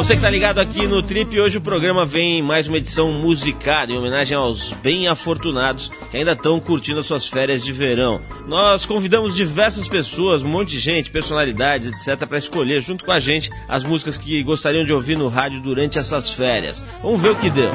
Você 0.03 0.17
que 0.17 0.21
tá 0.21 0.29
ligado 0.29 0.59
aqui 0.59 0.85
no 0.85 1.01
Trip, 1.01 1.39
hoje 1.39 1.57
o 1.57 1.61
programa 1.61 2.05
vem 2.05 2.39
em 2.39 2.41
mais 2.41 2.67
uma 2.67 2.75
edição 2.75 3.09
musicada 3.09 3.93
em 3.93 3.97
homenagem 3.97 4.35
aos 4.35 4.73
bem 4.73 5.07
afortunados 5.07 5.89
que 6.11 6.17
ainda 6.17 6.33
estão 6.33 6.59
curtindo 6.59 6.99
as 6.99 7.05
suas 7.05 7.25
férias 7.29 7.63
de 7.63 7.71
verão. 7.71 8.19
Nós 8.45 8.85
convidamos 8.85 9.33
diversas 9.33 9.87
pessoas, 9.87 10.43
um 10.43 10.49
monte 10.49 10.71
de 10.71 10.79
gente, 10.79 11.09
personalidades, 11.09 11.87
etc, 11.87 12.27
para 12.27 12.37
escolher 12.37 12.81
junto 12.81 13.05
com 13.05 13.13
a 13.13 13.19
gente 13.19 13.49
as 13.65 13.85
músicas 13.85 14.17
que 14.17 14.43
gostariam 14.43 14.83
de 14.83 14.91
ouvir 14.91 15.17
no 15.17 15.29
rádio 15.29 15.61
durante 15.61 15.97
essas 15.97 16.33
férias. 16.33 16.83
Vamos 17.01 17.21
ver 17.21 17.29
o 17.29 17.35
que 17.37 17.49
deu. 17.49 17.71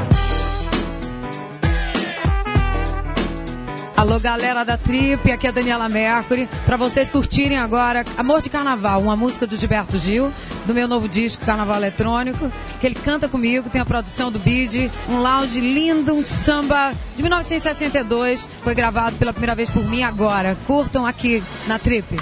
Alô, 3.99 4.21
galera 4.21 4.65
da 4.65 4.77
Trip, 4.77 5.29
aqui 5.33 5.49
é 5.49 5.51
a 5.51 5.53
Daniela 5.53 5.89
Mercury. 5.89 6.49
Pra 6.65 6.77
vocês 6.77 7.11
curtirem 7.11 7.59
agora 7.59 8.05
Amor 8.17 8.41
de 8.41 8.49
Carnaval, 8.49 9.03
uma 9.03 9.17
música 9.17 9.45
do 9.45 9.57
Gilberto 9.57 9.99
Gil, 9.99 10.33
do 10.65 10.73
meu 10.73 10.87
novo 10.87 11.09
disco 11.09 11.45
Carnaval 11.45 11.79
Eletrônico, 11.79 12.49
que 12.81 12.87
ele 12.87 12.95
canta 12.95 13.29
comigo, 13.29 13.69
tem 13.69 13.81
a 13.81 13.85
produção 13.85 14.31
do 14.31 14.39
Bid, 14.39 14.89
um 15.09 15.19
lounge 15.19 15.61
lindo, 15.61 16.15
um 16.15 16.23
samba 16.23 16.93
de 17.17 17.23
1962, 17.23 18.49
foi 18.63 18.73
gravado 18.73 19.17
pela 19.17 19.33
primeira 19.33 19.57
vez 19.57 19.69
por 19.69 19.83
mim 19.83 20.05
agora. 20.05 20.57
Curtam 20.65 21.05
aqui 21.05 21.43
na 21.67 21.81
Trip. 21.81 22.21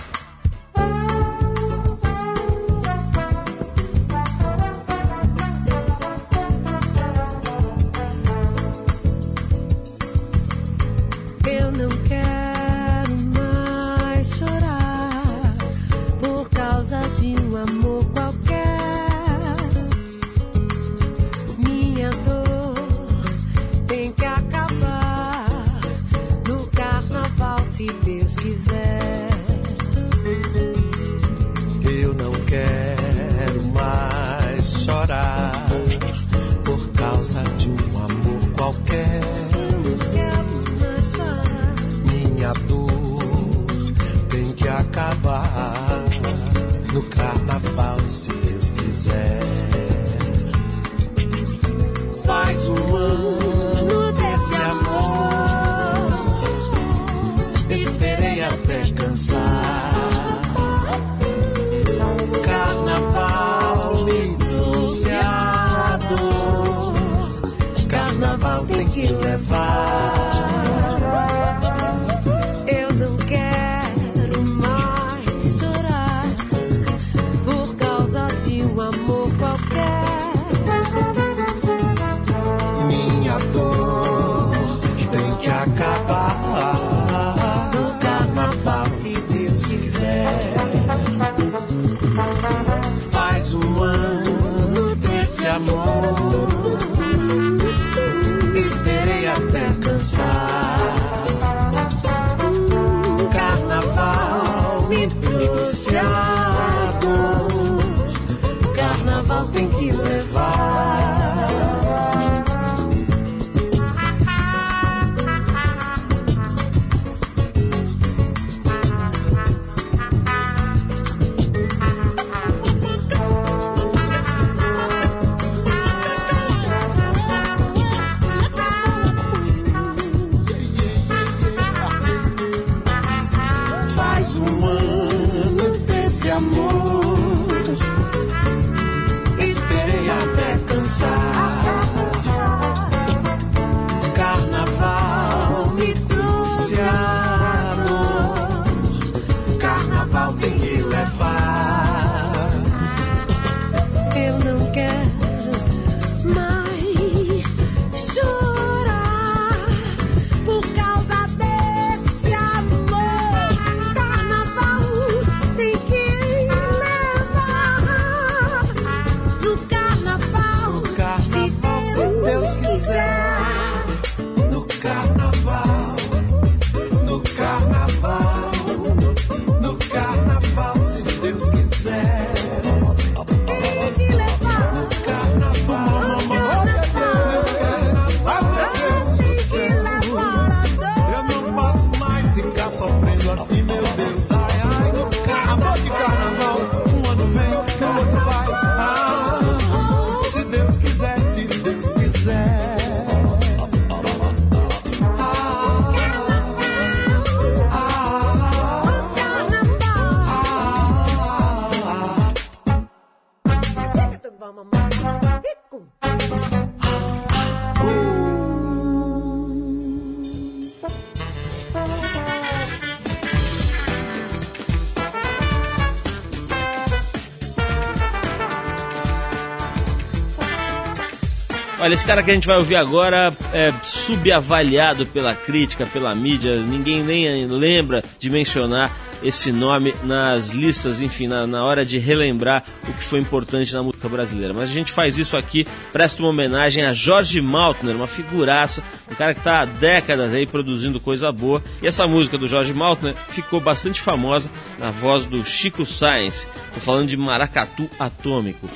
Esse 232.06 232.12
cara 232.12 232.22
que 232.22 232.30
a 232.30 232.34
gente 232.34 232.46
vai 232.46 232.56
ouvir 232.56 232.76
agora 232.76 233.36
é 233.52 233.72
subavaliado 233.82 235.04
pela 235.06 235.34
crítica, 235.34 235.84
pela 235.84 236.14
mídia, 236.14 236.62
ninguém 236.62 237.02
nem 237.02 237.46
lembra 237.46 238.04
de 238.16 238.30
mencionar 238.30 238.96
esse 239.24 239.50
nome 239.50 239.92
nas 240.04 240.50
listas, 240.50 241.00
enfim, 241.00 241.26
na, 241.26 241.48
na 241.48 241.64
hora 241.64 241.84
de 241.84 241.98
relembrar 241.98 242.62
o 242.88 242.92
que 242.92 243.02
foi 243.02 243.18
importante 243.18 243.74
na 243.74 243.82
música 243.82 244.08
brasileira. 244.08 244.54
Mas 244.54 244.70
a 244.70 244.72
gente 244.72 244.92
faz 244.92 245.18
isso 245.18 245.36
aqui, 245.36 245.66
presta 245.92 246.22
uma 246.22 246.28
homenagem 246.28 246.84
a 246.84 246.92
Jorge 246.92 247.40
Maltner, 247.40 247.96
uma 247.96 248.06
figuraça, 248.06 248.84
um 249.10 249.14
cara 249.16 249.34
que 249.34 249.40
está 249.40 249.62
há 249.62 249.64
décadas 249.64 250.32
aí 250.32 250.46
produzindo 250.46 251.00
coisa 251.00 251.32
boa. 251.32 251.60
E 251.82 251.88
essa 251.88 252.06
música 252.06 252.38
do 252.38 252.46
Jorge 252.46 252.72
Maltner 252.72 253.16
ficou 253.30 253.58
bastante 253.58 254.00
famosa 254.00 254.48
na 254.78 254.92
voz 254.92 255.24
do 255.24 255.44
Chico 255.44 255.84
Science. 255.84 256.46
Tô 256.72 256.78
falando 256.78 257.08
de 257.08 257.16
Maracatu 257.16 257.90
Atômico. 257.98 258.68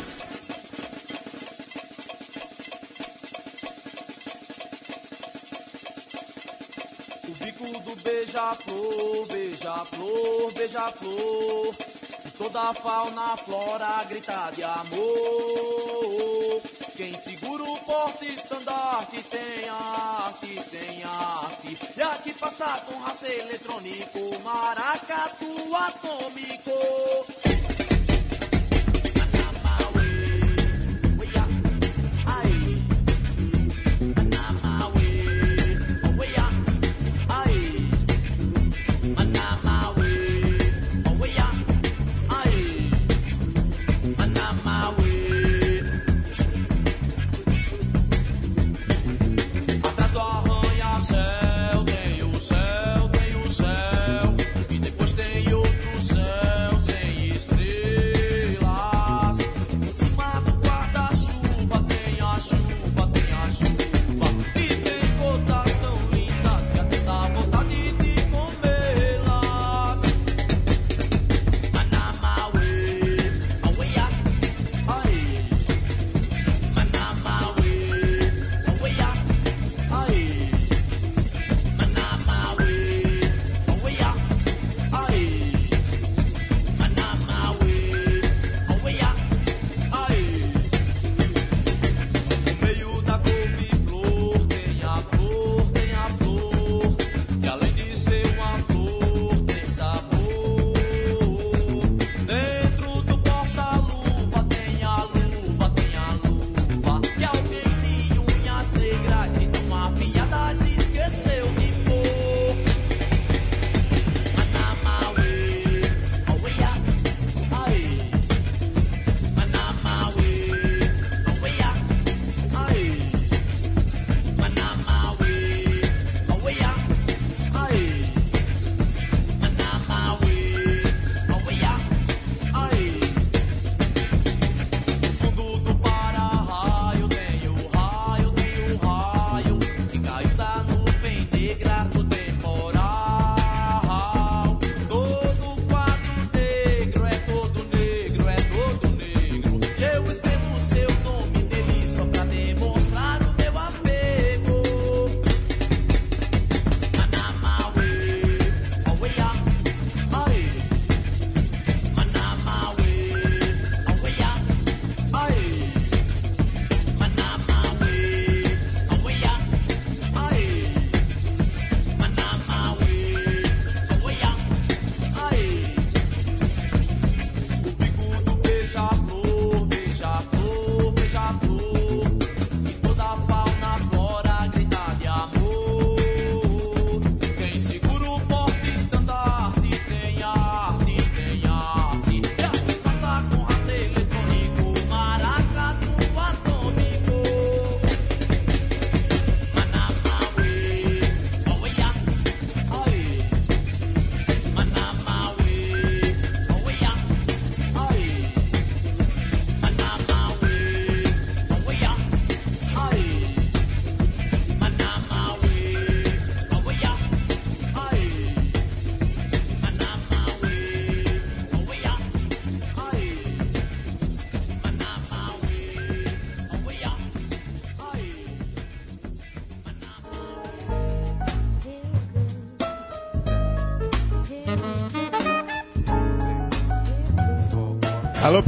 Beija-flor, 9.84 10.52
beija-flor. 10.52 11.74
E 12.24 12.30
toda 12.30 12.60
a 12.60 12.74
fauna, 12.74 13.36
flora 13.38 14.04
grita 14.08 14.50
de 14.54 14.62
amor. 14.62 14.90
Quem 16.96 17.14
segura 17.18 17.62
o 17.62 17.78
porte 17.80 18.26
estandarte 18.26 19.22
tem 19.22 19.68
arte, 19.68 20.60
tem 20.70 21.02
arte. 21.02 21.78
E 21.96 22.02
aqui 22.02 22.34
passar 22.34 22.84
com 22.84 22.98
raça 22.98 23.26
eletrônico, 23.26 24.38
maracatu 24.42 25.74
atômico. 25.74 27.59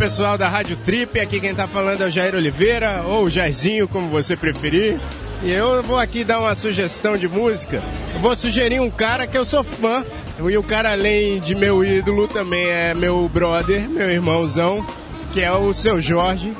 Pessoal 0.02 0.36
da 0.36 0.48
Rádio 0.48 0.76
Trip, 0.78 1.20
aqui 1.20 1.38
quem 1.38 1.54
tá 1.54 1.68
falando 1.68 2.02
é 2.02 2.06
o 2.06 2.10
Jair 2.10 2.34
Oliveira, 2.34 3.04
ou 3.06 3.30
Jairzinho, 3.30 3.86
como 3.86 4.08
você 4.08 4.36
preferir. 4.36 4.98
E 5.44 5.52
eu 5.52 5.80
vou 5.80 5.96
aqui 5.96 6.24
dar 6.24 6.40
uma 6.40 6.56
sugestão 6.56 7.16
de 7.16 7.28
música. 7.28 7.80
Eu 8.12 8.18
vou 8.20 8.34
sugerir 8.34 8.80
um 8.80 8.90
cara 8.90 9.28
que 9.28 9.38
eu 9.38 9.44
sou 9.44 9.62
fã. 9.62 10.04
E 10.40 10.58
o 10.58 10.62
cara, 10.64 10.90
além 10.90 11.38
de 11.38 11.54
meu 11.54 11.84
ídolo, 11.84 12.26
também 12.26 12.66
é 12.66 12.92
meu 12.94 13.28
brother, 13.28 13.88
meu 13.88 14.10
irmãozão, 14.10 14.84
que 15.32 15.40
é 15.40 15.52
o 15.52 15.72
seu 15.72 16.00
Jorge. 16.00 16.52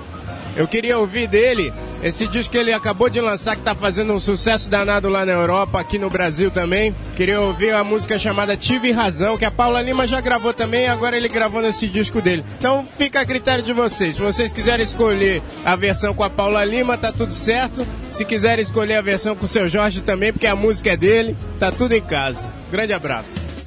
Eu 0.57 0.69
queria 0.69 0.97
ouvir 0.97 1.27
dele 1.27 1.73
esse 2.03 2.27
disco 2.27 2.53
que 2.53 2.59
ele 2.59 2.73
acabou 2.73 3.09
de 3.09 3.21
lançar, 3.21 3.55
que 3.55 3.63
tá 3.63 3.75
fazendo 3.75 4.13
um 4.13 4.19
sucesso 4.19 4.69
danado 4.69 5.09
lá 5.09 5.25
na 5.25 5.33
Europa, 5.33 5.79
aqui 5.79 5.99
no 5.99 6.11
Brasil 6.11 6.51
também. 6.51 6.95
Queria 7.17 7.41
ouvir 7.41 7.73
a 7.73 7.85
música 7.85 8.19
chamada 8.19 8.57
Tive 8.57 8.91
Razão, 8.91 9.39
que 9.39 9.45
a 9.45 9.51
Paula 9.51 9.81
Lima 9.81 10.07
já 10.07 10.21
gravou 10.21 10.53
também, 10.53 10.89
agora 10.89 11.17
ele 11.17 11.29
gravou 11.29 11.63
nesse 11.63 11.89
disco 11.89 12.21
dele. 12.21 12.45
Então 12.59 12.85
fica 12.99 13.21
a 13.21 13.25
critério 13.25 13.63
de 13.63 13.73
vocês. 13.73 14.17
Se 14.17 14.21
vocês 14.21 14.53
quiserem 14.53 14.85
escolher 14.85 15.41
a 15.65 15.77
versão 15.77 16.13
com 16.13 16.25
a 16.25 16.31
Paula 16.31 16.65
Lima, 16.65 16.99
tá 16.99 17.13
tudo 17.13 17.33
certo. 17.33 17.87
Se 18.09 18.25
quiserem 18.25 18.63
escolher 18.63 18.97
a 18.97 19.03
versão 19.03 19.37
com 19.37 19.45
o 19.45 19.49
seu 19.49 19.69
Jorge 19.69 20.03
também, 20.03 20.33
porque 20.33 20.47
a 20.47 20.57
música 20.57 20.91
é 20.91 20.97
dele, 20.97 21.37
tá 21.61 21.71
tudo 21.71 21.93
em 21.93 22.03
casa. 22.03 22.47
Grande 22.71 22.93
abraço. 22.93 23.62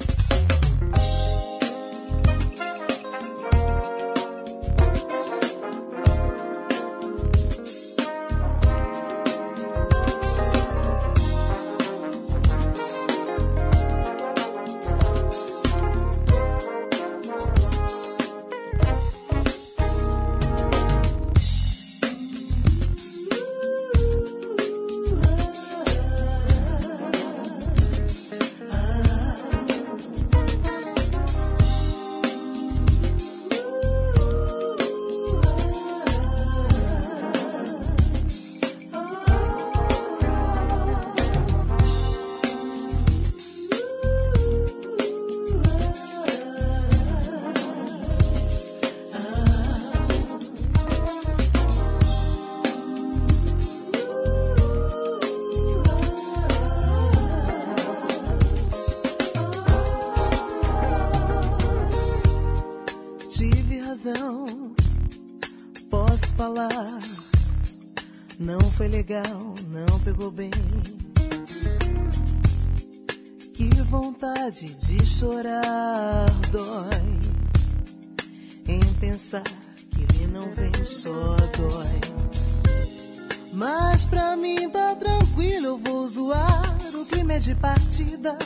É 87.36 87.38
de 87.38 87.54
partida, 87.56 88.38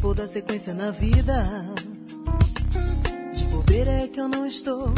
vou 0.00 0.12
dar 0.12 0.26
sequência 0.26 0.74
na 0.74 0.90
vida. 0.90 1.44
De 3.32 3.44
bobeira 3.44 3.92
é 3.92 4.08
que 4.08 4.20
eu 4.20 4.28
não 4.28 4.44
estou, 4.44 4.92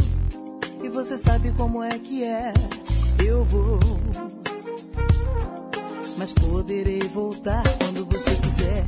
e 0.82 0.88
você 0.88 1.18
sabe 1.18 1.52
como 1.52 1.82
é 1.82 1.98
que 1.98 2.24
é. 2.24 2.54
Eu 3.22 3.44
vou, 3.44 3.78
mas 6.16 6.32
poderei 6.32 7.00
voltar 7.12 7.62
quando 7.78 8.06
você 8.06 8.34
quiser. 8.36 8.86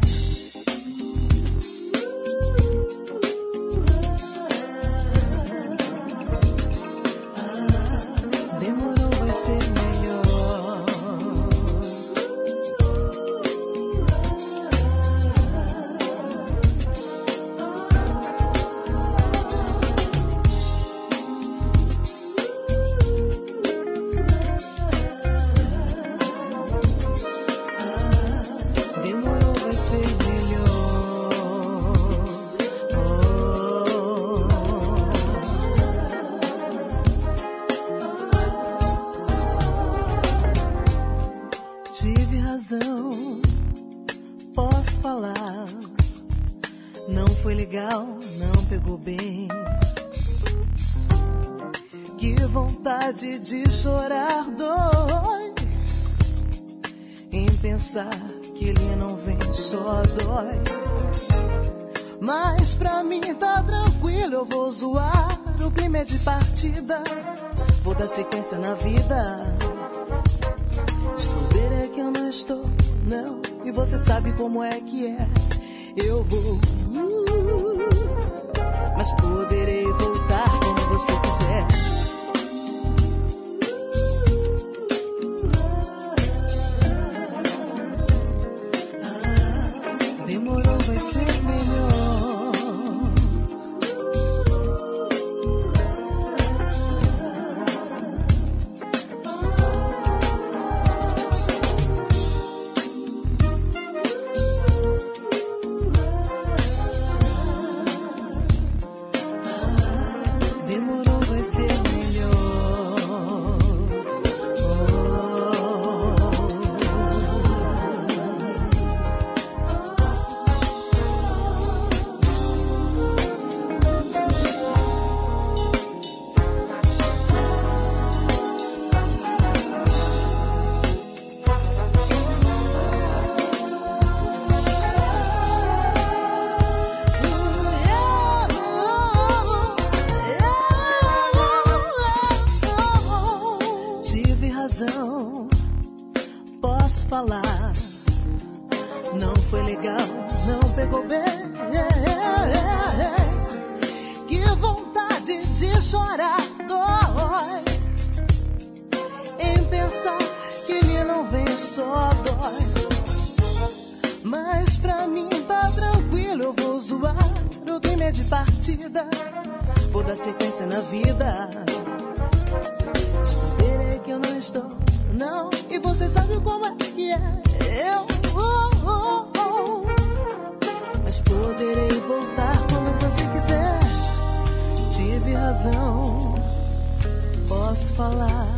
Falar. 188.02 188.48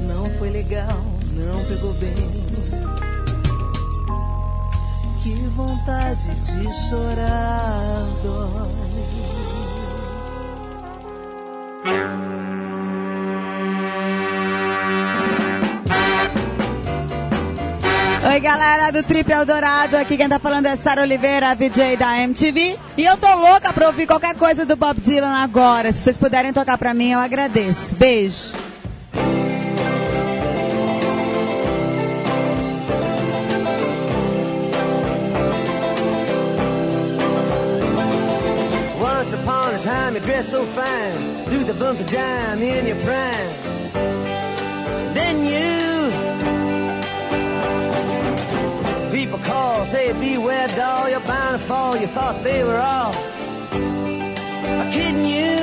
Não 0.00 0.30
foi 0.38 0.48
legal, 0.48 1.00
não 1.32 1.62
pegou 1.64 1.92
bem. 1.94 2.48
Que 5.22 5.34
vontade 5.48 6.34
de 6.40 6.88
chorar 6.88 8.06
dói. 8.22 8.97
Oi, 18.38 18.42
galera 18.42 18.92
do 18.92 19.02
Trip 19.02 19.32
Eldorado. 19.32 19.96
Aqui 19.96 20.16
quem 20.16 20.28
tá 20.28 20.38
falando 20.38 20.66
é 20.66 20.76
Sara 20.76 21.02
Oliveira, 21.02 21.56
VJ 21.56 21.96
da 21.96 22.18
MTV. 22.18 22.78
E 22.96 23.04
eu 23.04 23.16
tô 23.16 23.26
louca 23.34 23.72
pra 23.72 23.88
ouvir 23.88 24.06
qualquer 24.06 24.36
coisa 24.36 24.64
do 24.64 24.76
Bob 24.76 25.00
Dylan 25.00 25.42
agora. 25.42 25.92
Se 25.92 26.02
vocês 26.02 26.16
puderem 26.16 26.52
tocar 26.52 26.78
pra 26.78 26.94
mim, 26.94 27.10
eu 27.10 27.18
agradeço. 27.18 27.96
Beijo. 27.96 28.52
Once 39.00 39.34
upon 39.34 39.74
a 39.74 39.78
time 39.82 40.14
you 40.14 40.20
dressed 40.20 40.52
so 40.52 40.64
fine, 40.64 41.44
threw 41.46 41.64
the 41.64 41.72
bumps 41.72 42.00
of 42.00 42.06
dime 42.06 42.62
in 42.62 42.86
your 42.86 42.98
prime. 42.98 43.78
Then 45.12 45.44
you, 45.44 45.87
people 49.28 49.44
call, 49.44 49.84
say 49.84 50.10
beware 50.12 50.68
doll, 50.68 51.10
you're 51.10 51.20
bound 51.20 51.60
to 51.60 51.66
fall. 51.66 51.94
You 51.98 52.06
thought 52.06 52.42
they 52.42 52.64
were 52.64 52.78
all 52.78 53.12
kidding 54.90 55.26
you. 55.26 55.58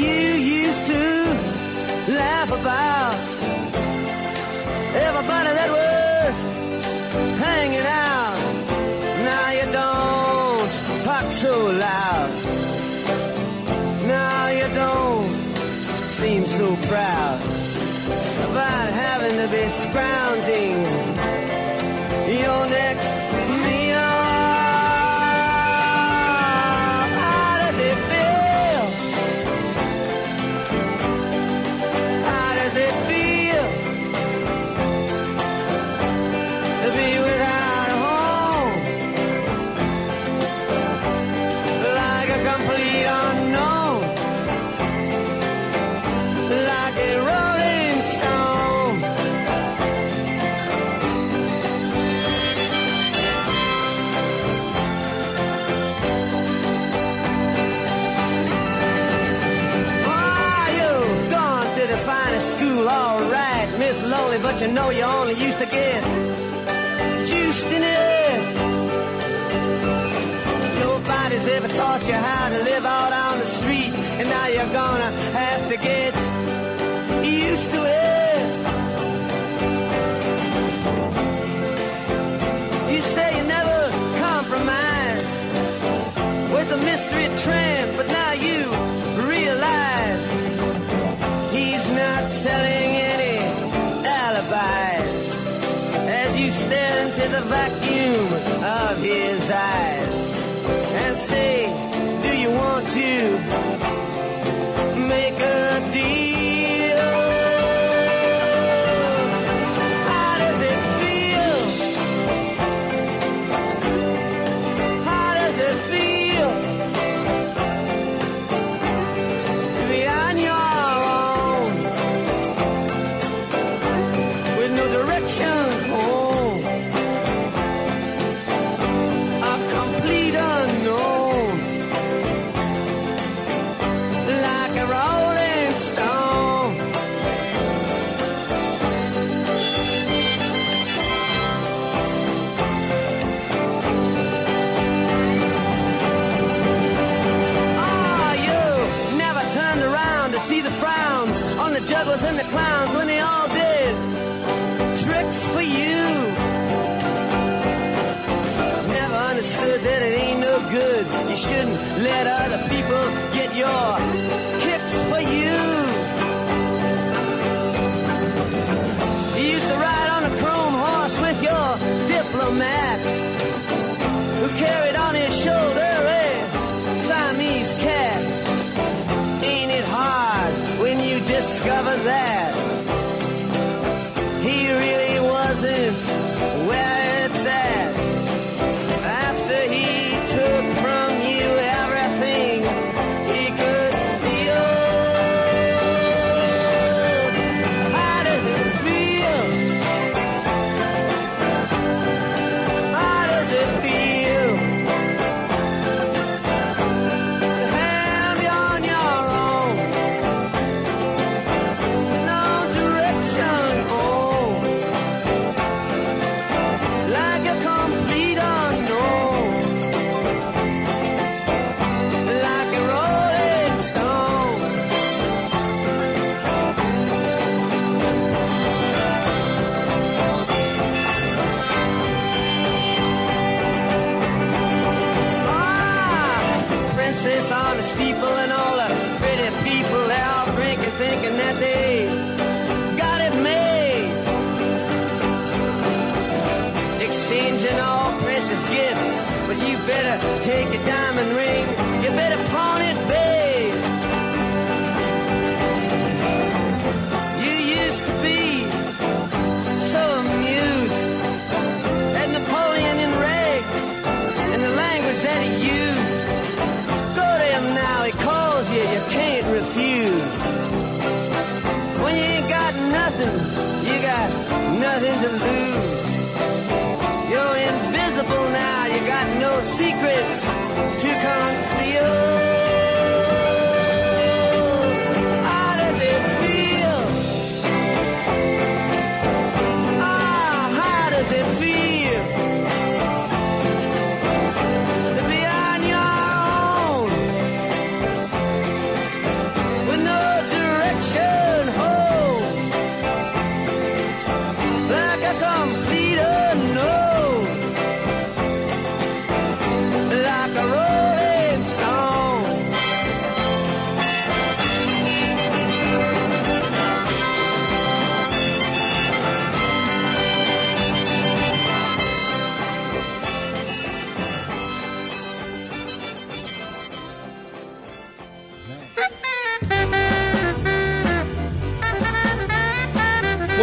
You 0.00 0.16
used 0.62 0.86
to 0.86 2.12
laugh 2.14 2.50
about 2.52 3.03
ground. 19.94 20.23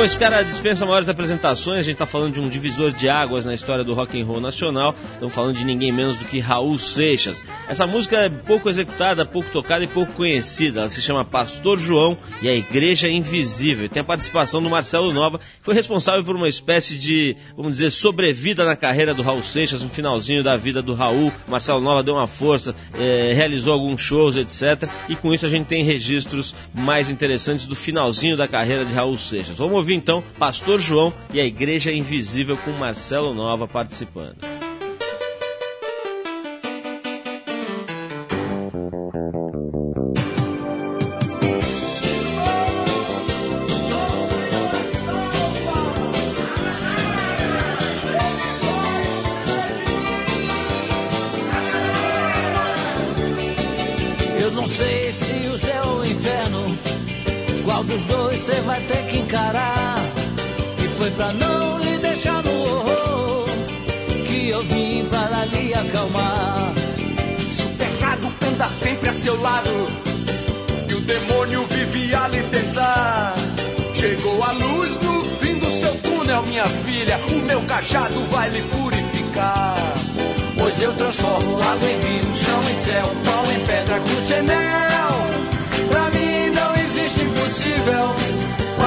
Bom, 0.02 0.06
esse 0.06 0.18
cara 0.18 0.42
dispensa 0.42 0.84
maiores 0.84 1.10
apresentações. 1.10 1.78
A 1.78 1.84
gente 1.84 1.98
tá 1.98 2.08
falando 2.08 2.34
de 2.34 2.40
um 2.40 2.50
divisor 2.50 2.92
de 2.92 3.08
águas 3.08 3.46
na 3.46 3.54
história 3.54 3.84
do 3.84 3.94
rock 3.94 4.20
and 4.20 4.26
roll 4.26 4.42
nacional. 4.42 4.96
Estamos 5.14 5.32
falando 5.32 5.56
de 5.56 5.64
ninguém 5.64 5.92
menos 5.92 6.16
do 6.16 6.26
que 6.26 6.40
Raul 6.40 6.80
Seixas. 6.80 7.44
Essa 7.70 7.86
música 7.86 8.18
é 8.18 8.28
pouco 8.28 8.68
executada, 8.68 9.24
pouco 9.28 9.52
tocada 9.52 9.84
e 9.84 9.88
pouco 9.88 10.12
conhecida. 10.14 10.80
Ela 10.80 10.90
se 10.90 11.04
chama 11.04 11.24
Pastor 11.24 11.78
João 11.78 12.18
e 12.42 12.50
a 12.50 12.56
Igreja 12.56 13.08
Invisível. 13.08 13.88
Tem 13.88 14.02
a 14.02 14.04
participação 14.04 14.60
do 14.60 14.72
Marcelo 14.72 15.14
Nova, 15.14 15.38
que 15.38 15.64
foi 15.64 15.76
responsável 15.76 16.24
por 16.24 16.36
uma 16.36 16.50
espécie 16.50 16.98
de, 16.98 17.38
vamos 17.56 17.74
dizer, 17.74 17.92
sobrevida 17.92 18.66
na 18.66 18.76
carreira 18.76 19.14
do 19.14 19.22
Raul 19.22 19.44
Seixas, 19.44 19.84
no 19.84 19.90
finalzinho 19.90 20.44
da 20.44 20.58
vida 20.58 20.82
do 20.82 20.96
Raul. 20.96 21.32
Marcelo 21.48 21.80
Nova 21.80 22.02
deu 22.02 22.16
uma 22.16 22.26
força, 22.26 22.74
eh, 22.96 23.34
realizou 23.36 23.72
alguns 23.72 24.02
shows, 24.02 24.36
etc. 24.36 24.90
E 25.08 25.16
com 25.16 25.32
isso 25.32 25.46
a 25.46 25.50
gente 25.50 25.68
tem 25.68 25.84
registros 25.84 26.56
mais 26.74 27.08
interessantes 27.08 27.68
do 27.68 27.76
finalzinho 27.76 28.36
da 28.36 28.48
carreira 28.48 28.84
de 28.84 28.96
Raul 28.96 29.16
Seixas. 29.16 29.60
Vamos 29.60 29.76
ouvir 29.76 29.91
então 29.92 30.24
Pastor 30.38 30.80
João 30.80 31.14
e 31.34 31.40
a 31.40 31.46
Igreja 31.46 31.92
Invisível 31.92 32.58
com 32.58 32.72
Marcelo 32.72 33.34
Nova 33.34 33.68
participando. 33.68 34.38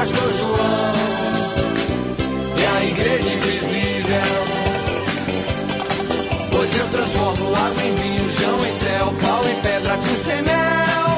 Pastor 0.05 0.35
João 0.35 0.93
e 2.59 2.67
a 2.67 2.85
igreja 2.85 3.33
invisível. 3.33 4.33
Pois 6.53 6.79
eu 6.79 6.87
transformo 6.89 7.49
água 7.57 7.83
em 7.83 7.95
vinho, 7.95 8.31
chão 8.31 8.59
em 8.67 8.75
céu, 8.81 9.15
pau 9.23 9.43
em 9.49 9.55
pedra, 9.63 9.97
cruz 9.97 10.29
em 10.29 10.43
mel. 10.43 11.09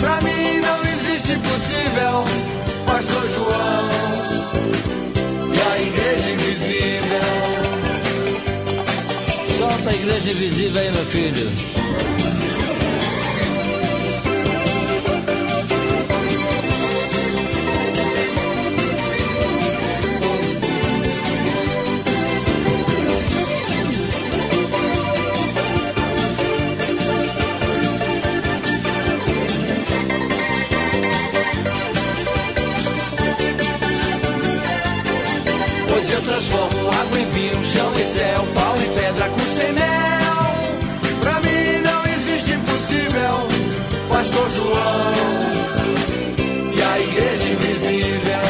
Pra 0.00 0.18
mim 0.22 0.60
não 0.60 0.80
existe 0.94 1.32
impossível, 1.32 2.24
Pastor 2.86 3.28
João 3.34 3.84
e 5.52 5.60
a 5.60 5.82
igreja 5.82 6.30
invisível. 6.30 7.20
Solta 9.58 9.90
a 9.90 9.94
igreja 9.94 10.30
invisível 10.30 10.80
aí, 10.80 10.90
meu 10.90 11.04
filho. 11.04 12.15
Transformo 36.56 36.90
água 36.90 37.18
em 37.18 37.26
vinho, 37.26 37.64
chão 37.64 37.92
em 37.92 38.16
céu, 38.16 38.46
pau 38.54 38.74
em 38.78 38.94
pedra, 38.94 39.28
cruz 39.28 39.60
em 39.60 39.72
mel. 39.74 40.36
Pra 41.20 41.34
mim 41.40 41.82
não 41.84 42.02
existe 42.14 42.52
impossível, 42.52 43.46
Pastor 44.08 44.50
João 44.52 45.12
e 46.74 46.82
a 46.82 46.98
igreja 46.98 47.48
invisível. 47.50 48.46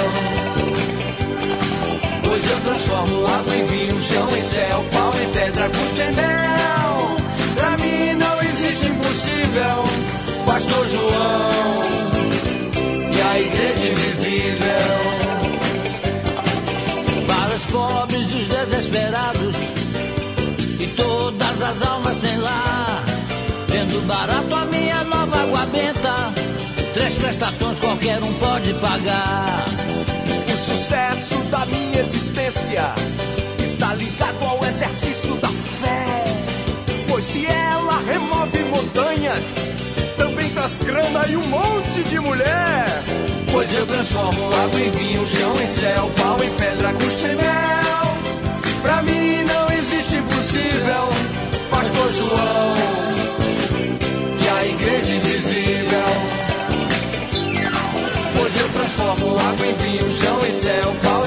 Pois 2.23 2.49
eu 2.49 2.61
transformo 2.61 3.27
água 3.27 3.57
em 3.57 3.67
vinho, 3.67 4.01
chão 4.01 4.37
em 4.37 4.43
céu, 4.43 4.85
pau 4.93 5.13
em 5.21 5.29
pedra, 5.33 5.69
cruz 5.69 5.99
em 5.99 6.15
mel. 6.15 7.17
Pra 7.57 7.71
mim 7.79 8.15
não 8.15 8.41
existe 8.43 8.87
impossível, 8.87 9.85
Pastor 10.47 10.87
João 10.87 11.46
desesperados 18.67 19.57
e 20.81 20.87
todas 20.97 21.63
as 21.63 21.83
almas 21.83 22.17
sem 22.17 22.37
lar. 22.39 23.05
Vendo 23.69 24.07
barato 24.07 24.55
a 24.55 24.65
minha 24.67 25.05
nova 25.05 25.41
água 25.41 25.67
benta, 25.67 26.33
três 26.95 27.15
prestações 27.15 27.79
qualquer 27.79 28.23
um 28.23 28.33
pode 28.35 28.73
pagar. 28.75 29.65
O 30.49 30.59
sucesso 30.59 31.37
da 31.51 31.65
minha 31.67 32.01
existência 32.01 32.93
está 33.63 33.95
ligado 33.95 34.45
ao 34.45 34.65
exercício 34.65 35.35
da 35.37 35.49
fé. 35.49 36.25
Pois 37.09 37.25
se 37.25 37.47
ela 37.47 38.01
remove 38.07 38.59
montanhas, 38.65 39.45
também 40.17 40.49
traz 40.51 40.79
grana 40.81 41.27
e 41.29 41.37
um 41.37 41.47
monte 41.47 42.03
de 42.05 42.19
mulher. 42.21 42.87
Pois 43.53 43.75
eu 43.77 43.87
transformo 43.87 44.47
água 44.47 44.81
em 44.81 44.91
vinho, 44.91 45.27
chão 45.27 45.55
em 45.63 45.69
céu, 45.69 46.11
pau 46.21 46.43
em 46.43 46.51
pedra, 46.51 46.93
cruz 46.93 47.15
sem 47.15 47.37
mel. 47.37 47.86
Impossível, 50.57 51.09
Pastor 51.71 52.13
João 52.13 52.75
e 54.41 54.49
a 54.49 54.67
igreja 54.67 55.15
invisível. 55.15 56.01
Pois 58.37 58.61
eu 58.61 58.69
transformo 58.71 59.39
água 59.39 59.67
em 59.67 59.75
vinho, 59.75 60.11
chão 60.11 60.39
em 60.49 60.55
céu, 60.55 60.97
pau 61.03 61.26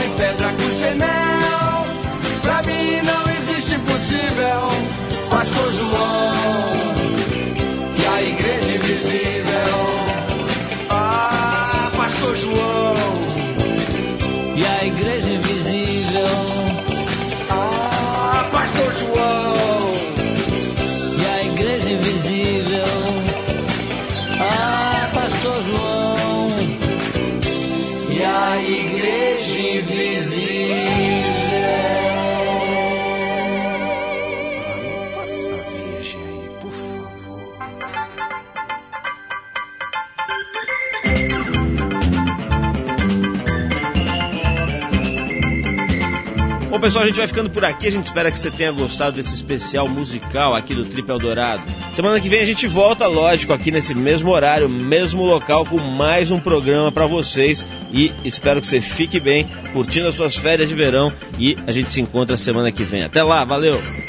Bom, 46.79 46.83
pessoal, 46.83 47.03
a 47.03 47.07
gente 47.07 47.17
vai 47.17 47.27
ficando 47.27 47.49
por 47.49 47.65
aqui. 47.65 47.87
A 47.87 47.91
gente 47.91 48.05
espera 48.05 48.31
que 48.31 48.39
você 48.39 48.49
tenha 48.49 48.71
gostado 48.71 49.17
desse 49.17 49.35
especial 49.35 49.85
musical 49.85 50.55
aqui 50.55 50.73
do 50.73 50.85
Trip 50.85 51.09
Eldorado. 51.09 51.61
Semana 51.91 52.21
que 52.21 52.29
vem 52.29 52.39
a 52.39 52.45
gente 52.45 52.67
volta, 52.67 53.05
lógico, 53.05 53.51
aqui 53.51 53.69
nesse 53.69 53.93
mesmo 53.93 54.31
horário, 54.31 54.69
mesmo 54.69 55.25
local, 55.25 55.65
com 55.65 55.77
mais 55.77 56.31
um 56.31 56.39
programa 56.39 56.89
para 56.89 57.05
vocês. 57.05 57.67
E 57.91 58.13
espero 58.23 58.61
que 58.61 58.67
você 58.67 58.79
fique 58.79 59.19
bem, 59.19 59.45
curtindo 59.73 60.07
as 60.07 60.15
suas 60.15 60.37
férias 60.37 60.69
de 60.69 60.75
verão. 60.75 61.11
E 61.37 61.57
a 61.67 61.71
gente 61.73 61.91
se 61.91 61.99
encontra 61.99 62.37
semana 62.37 62.71
que 62.71 62.85
vem. 62.85 63.03
Até 63.03 63.21
lá, 63.21 63.43
valeu! 63.43 64.08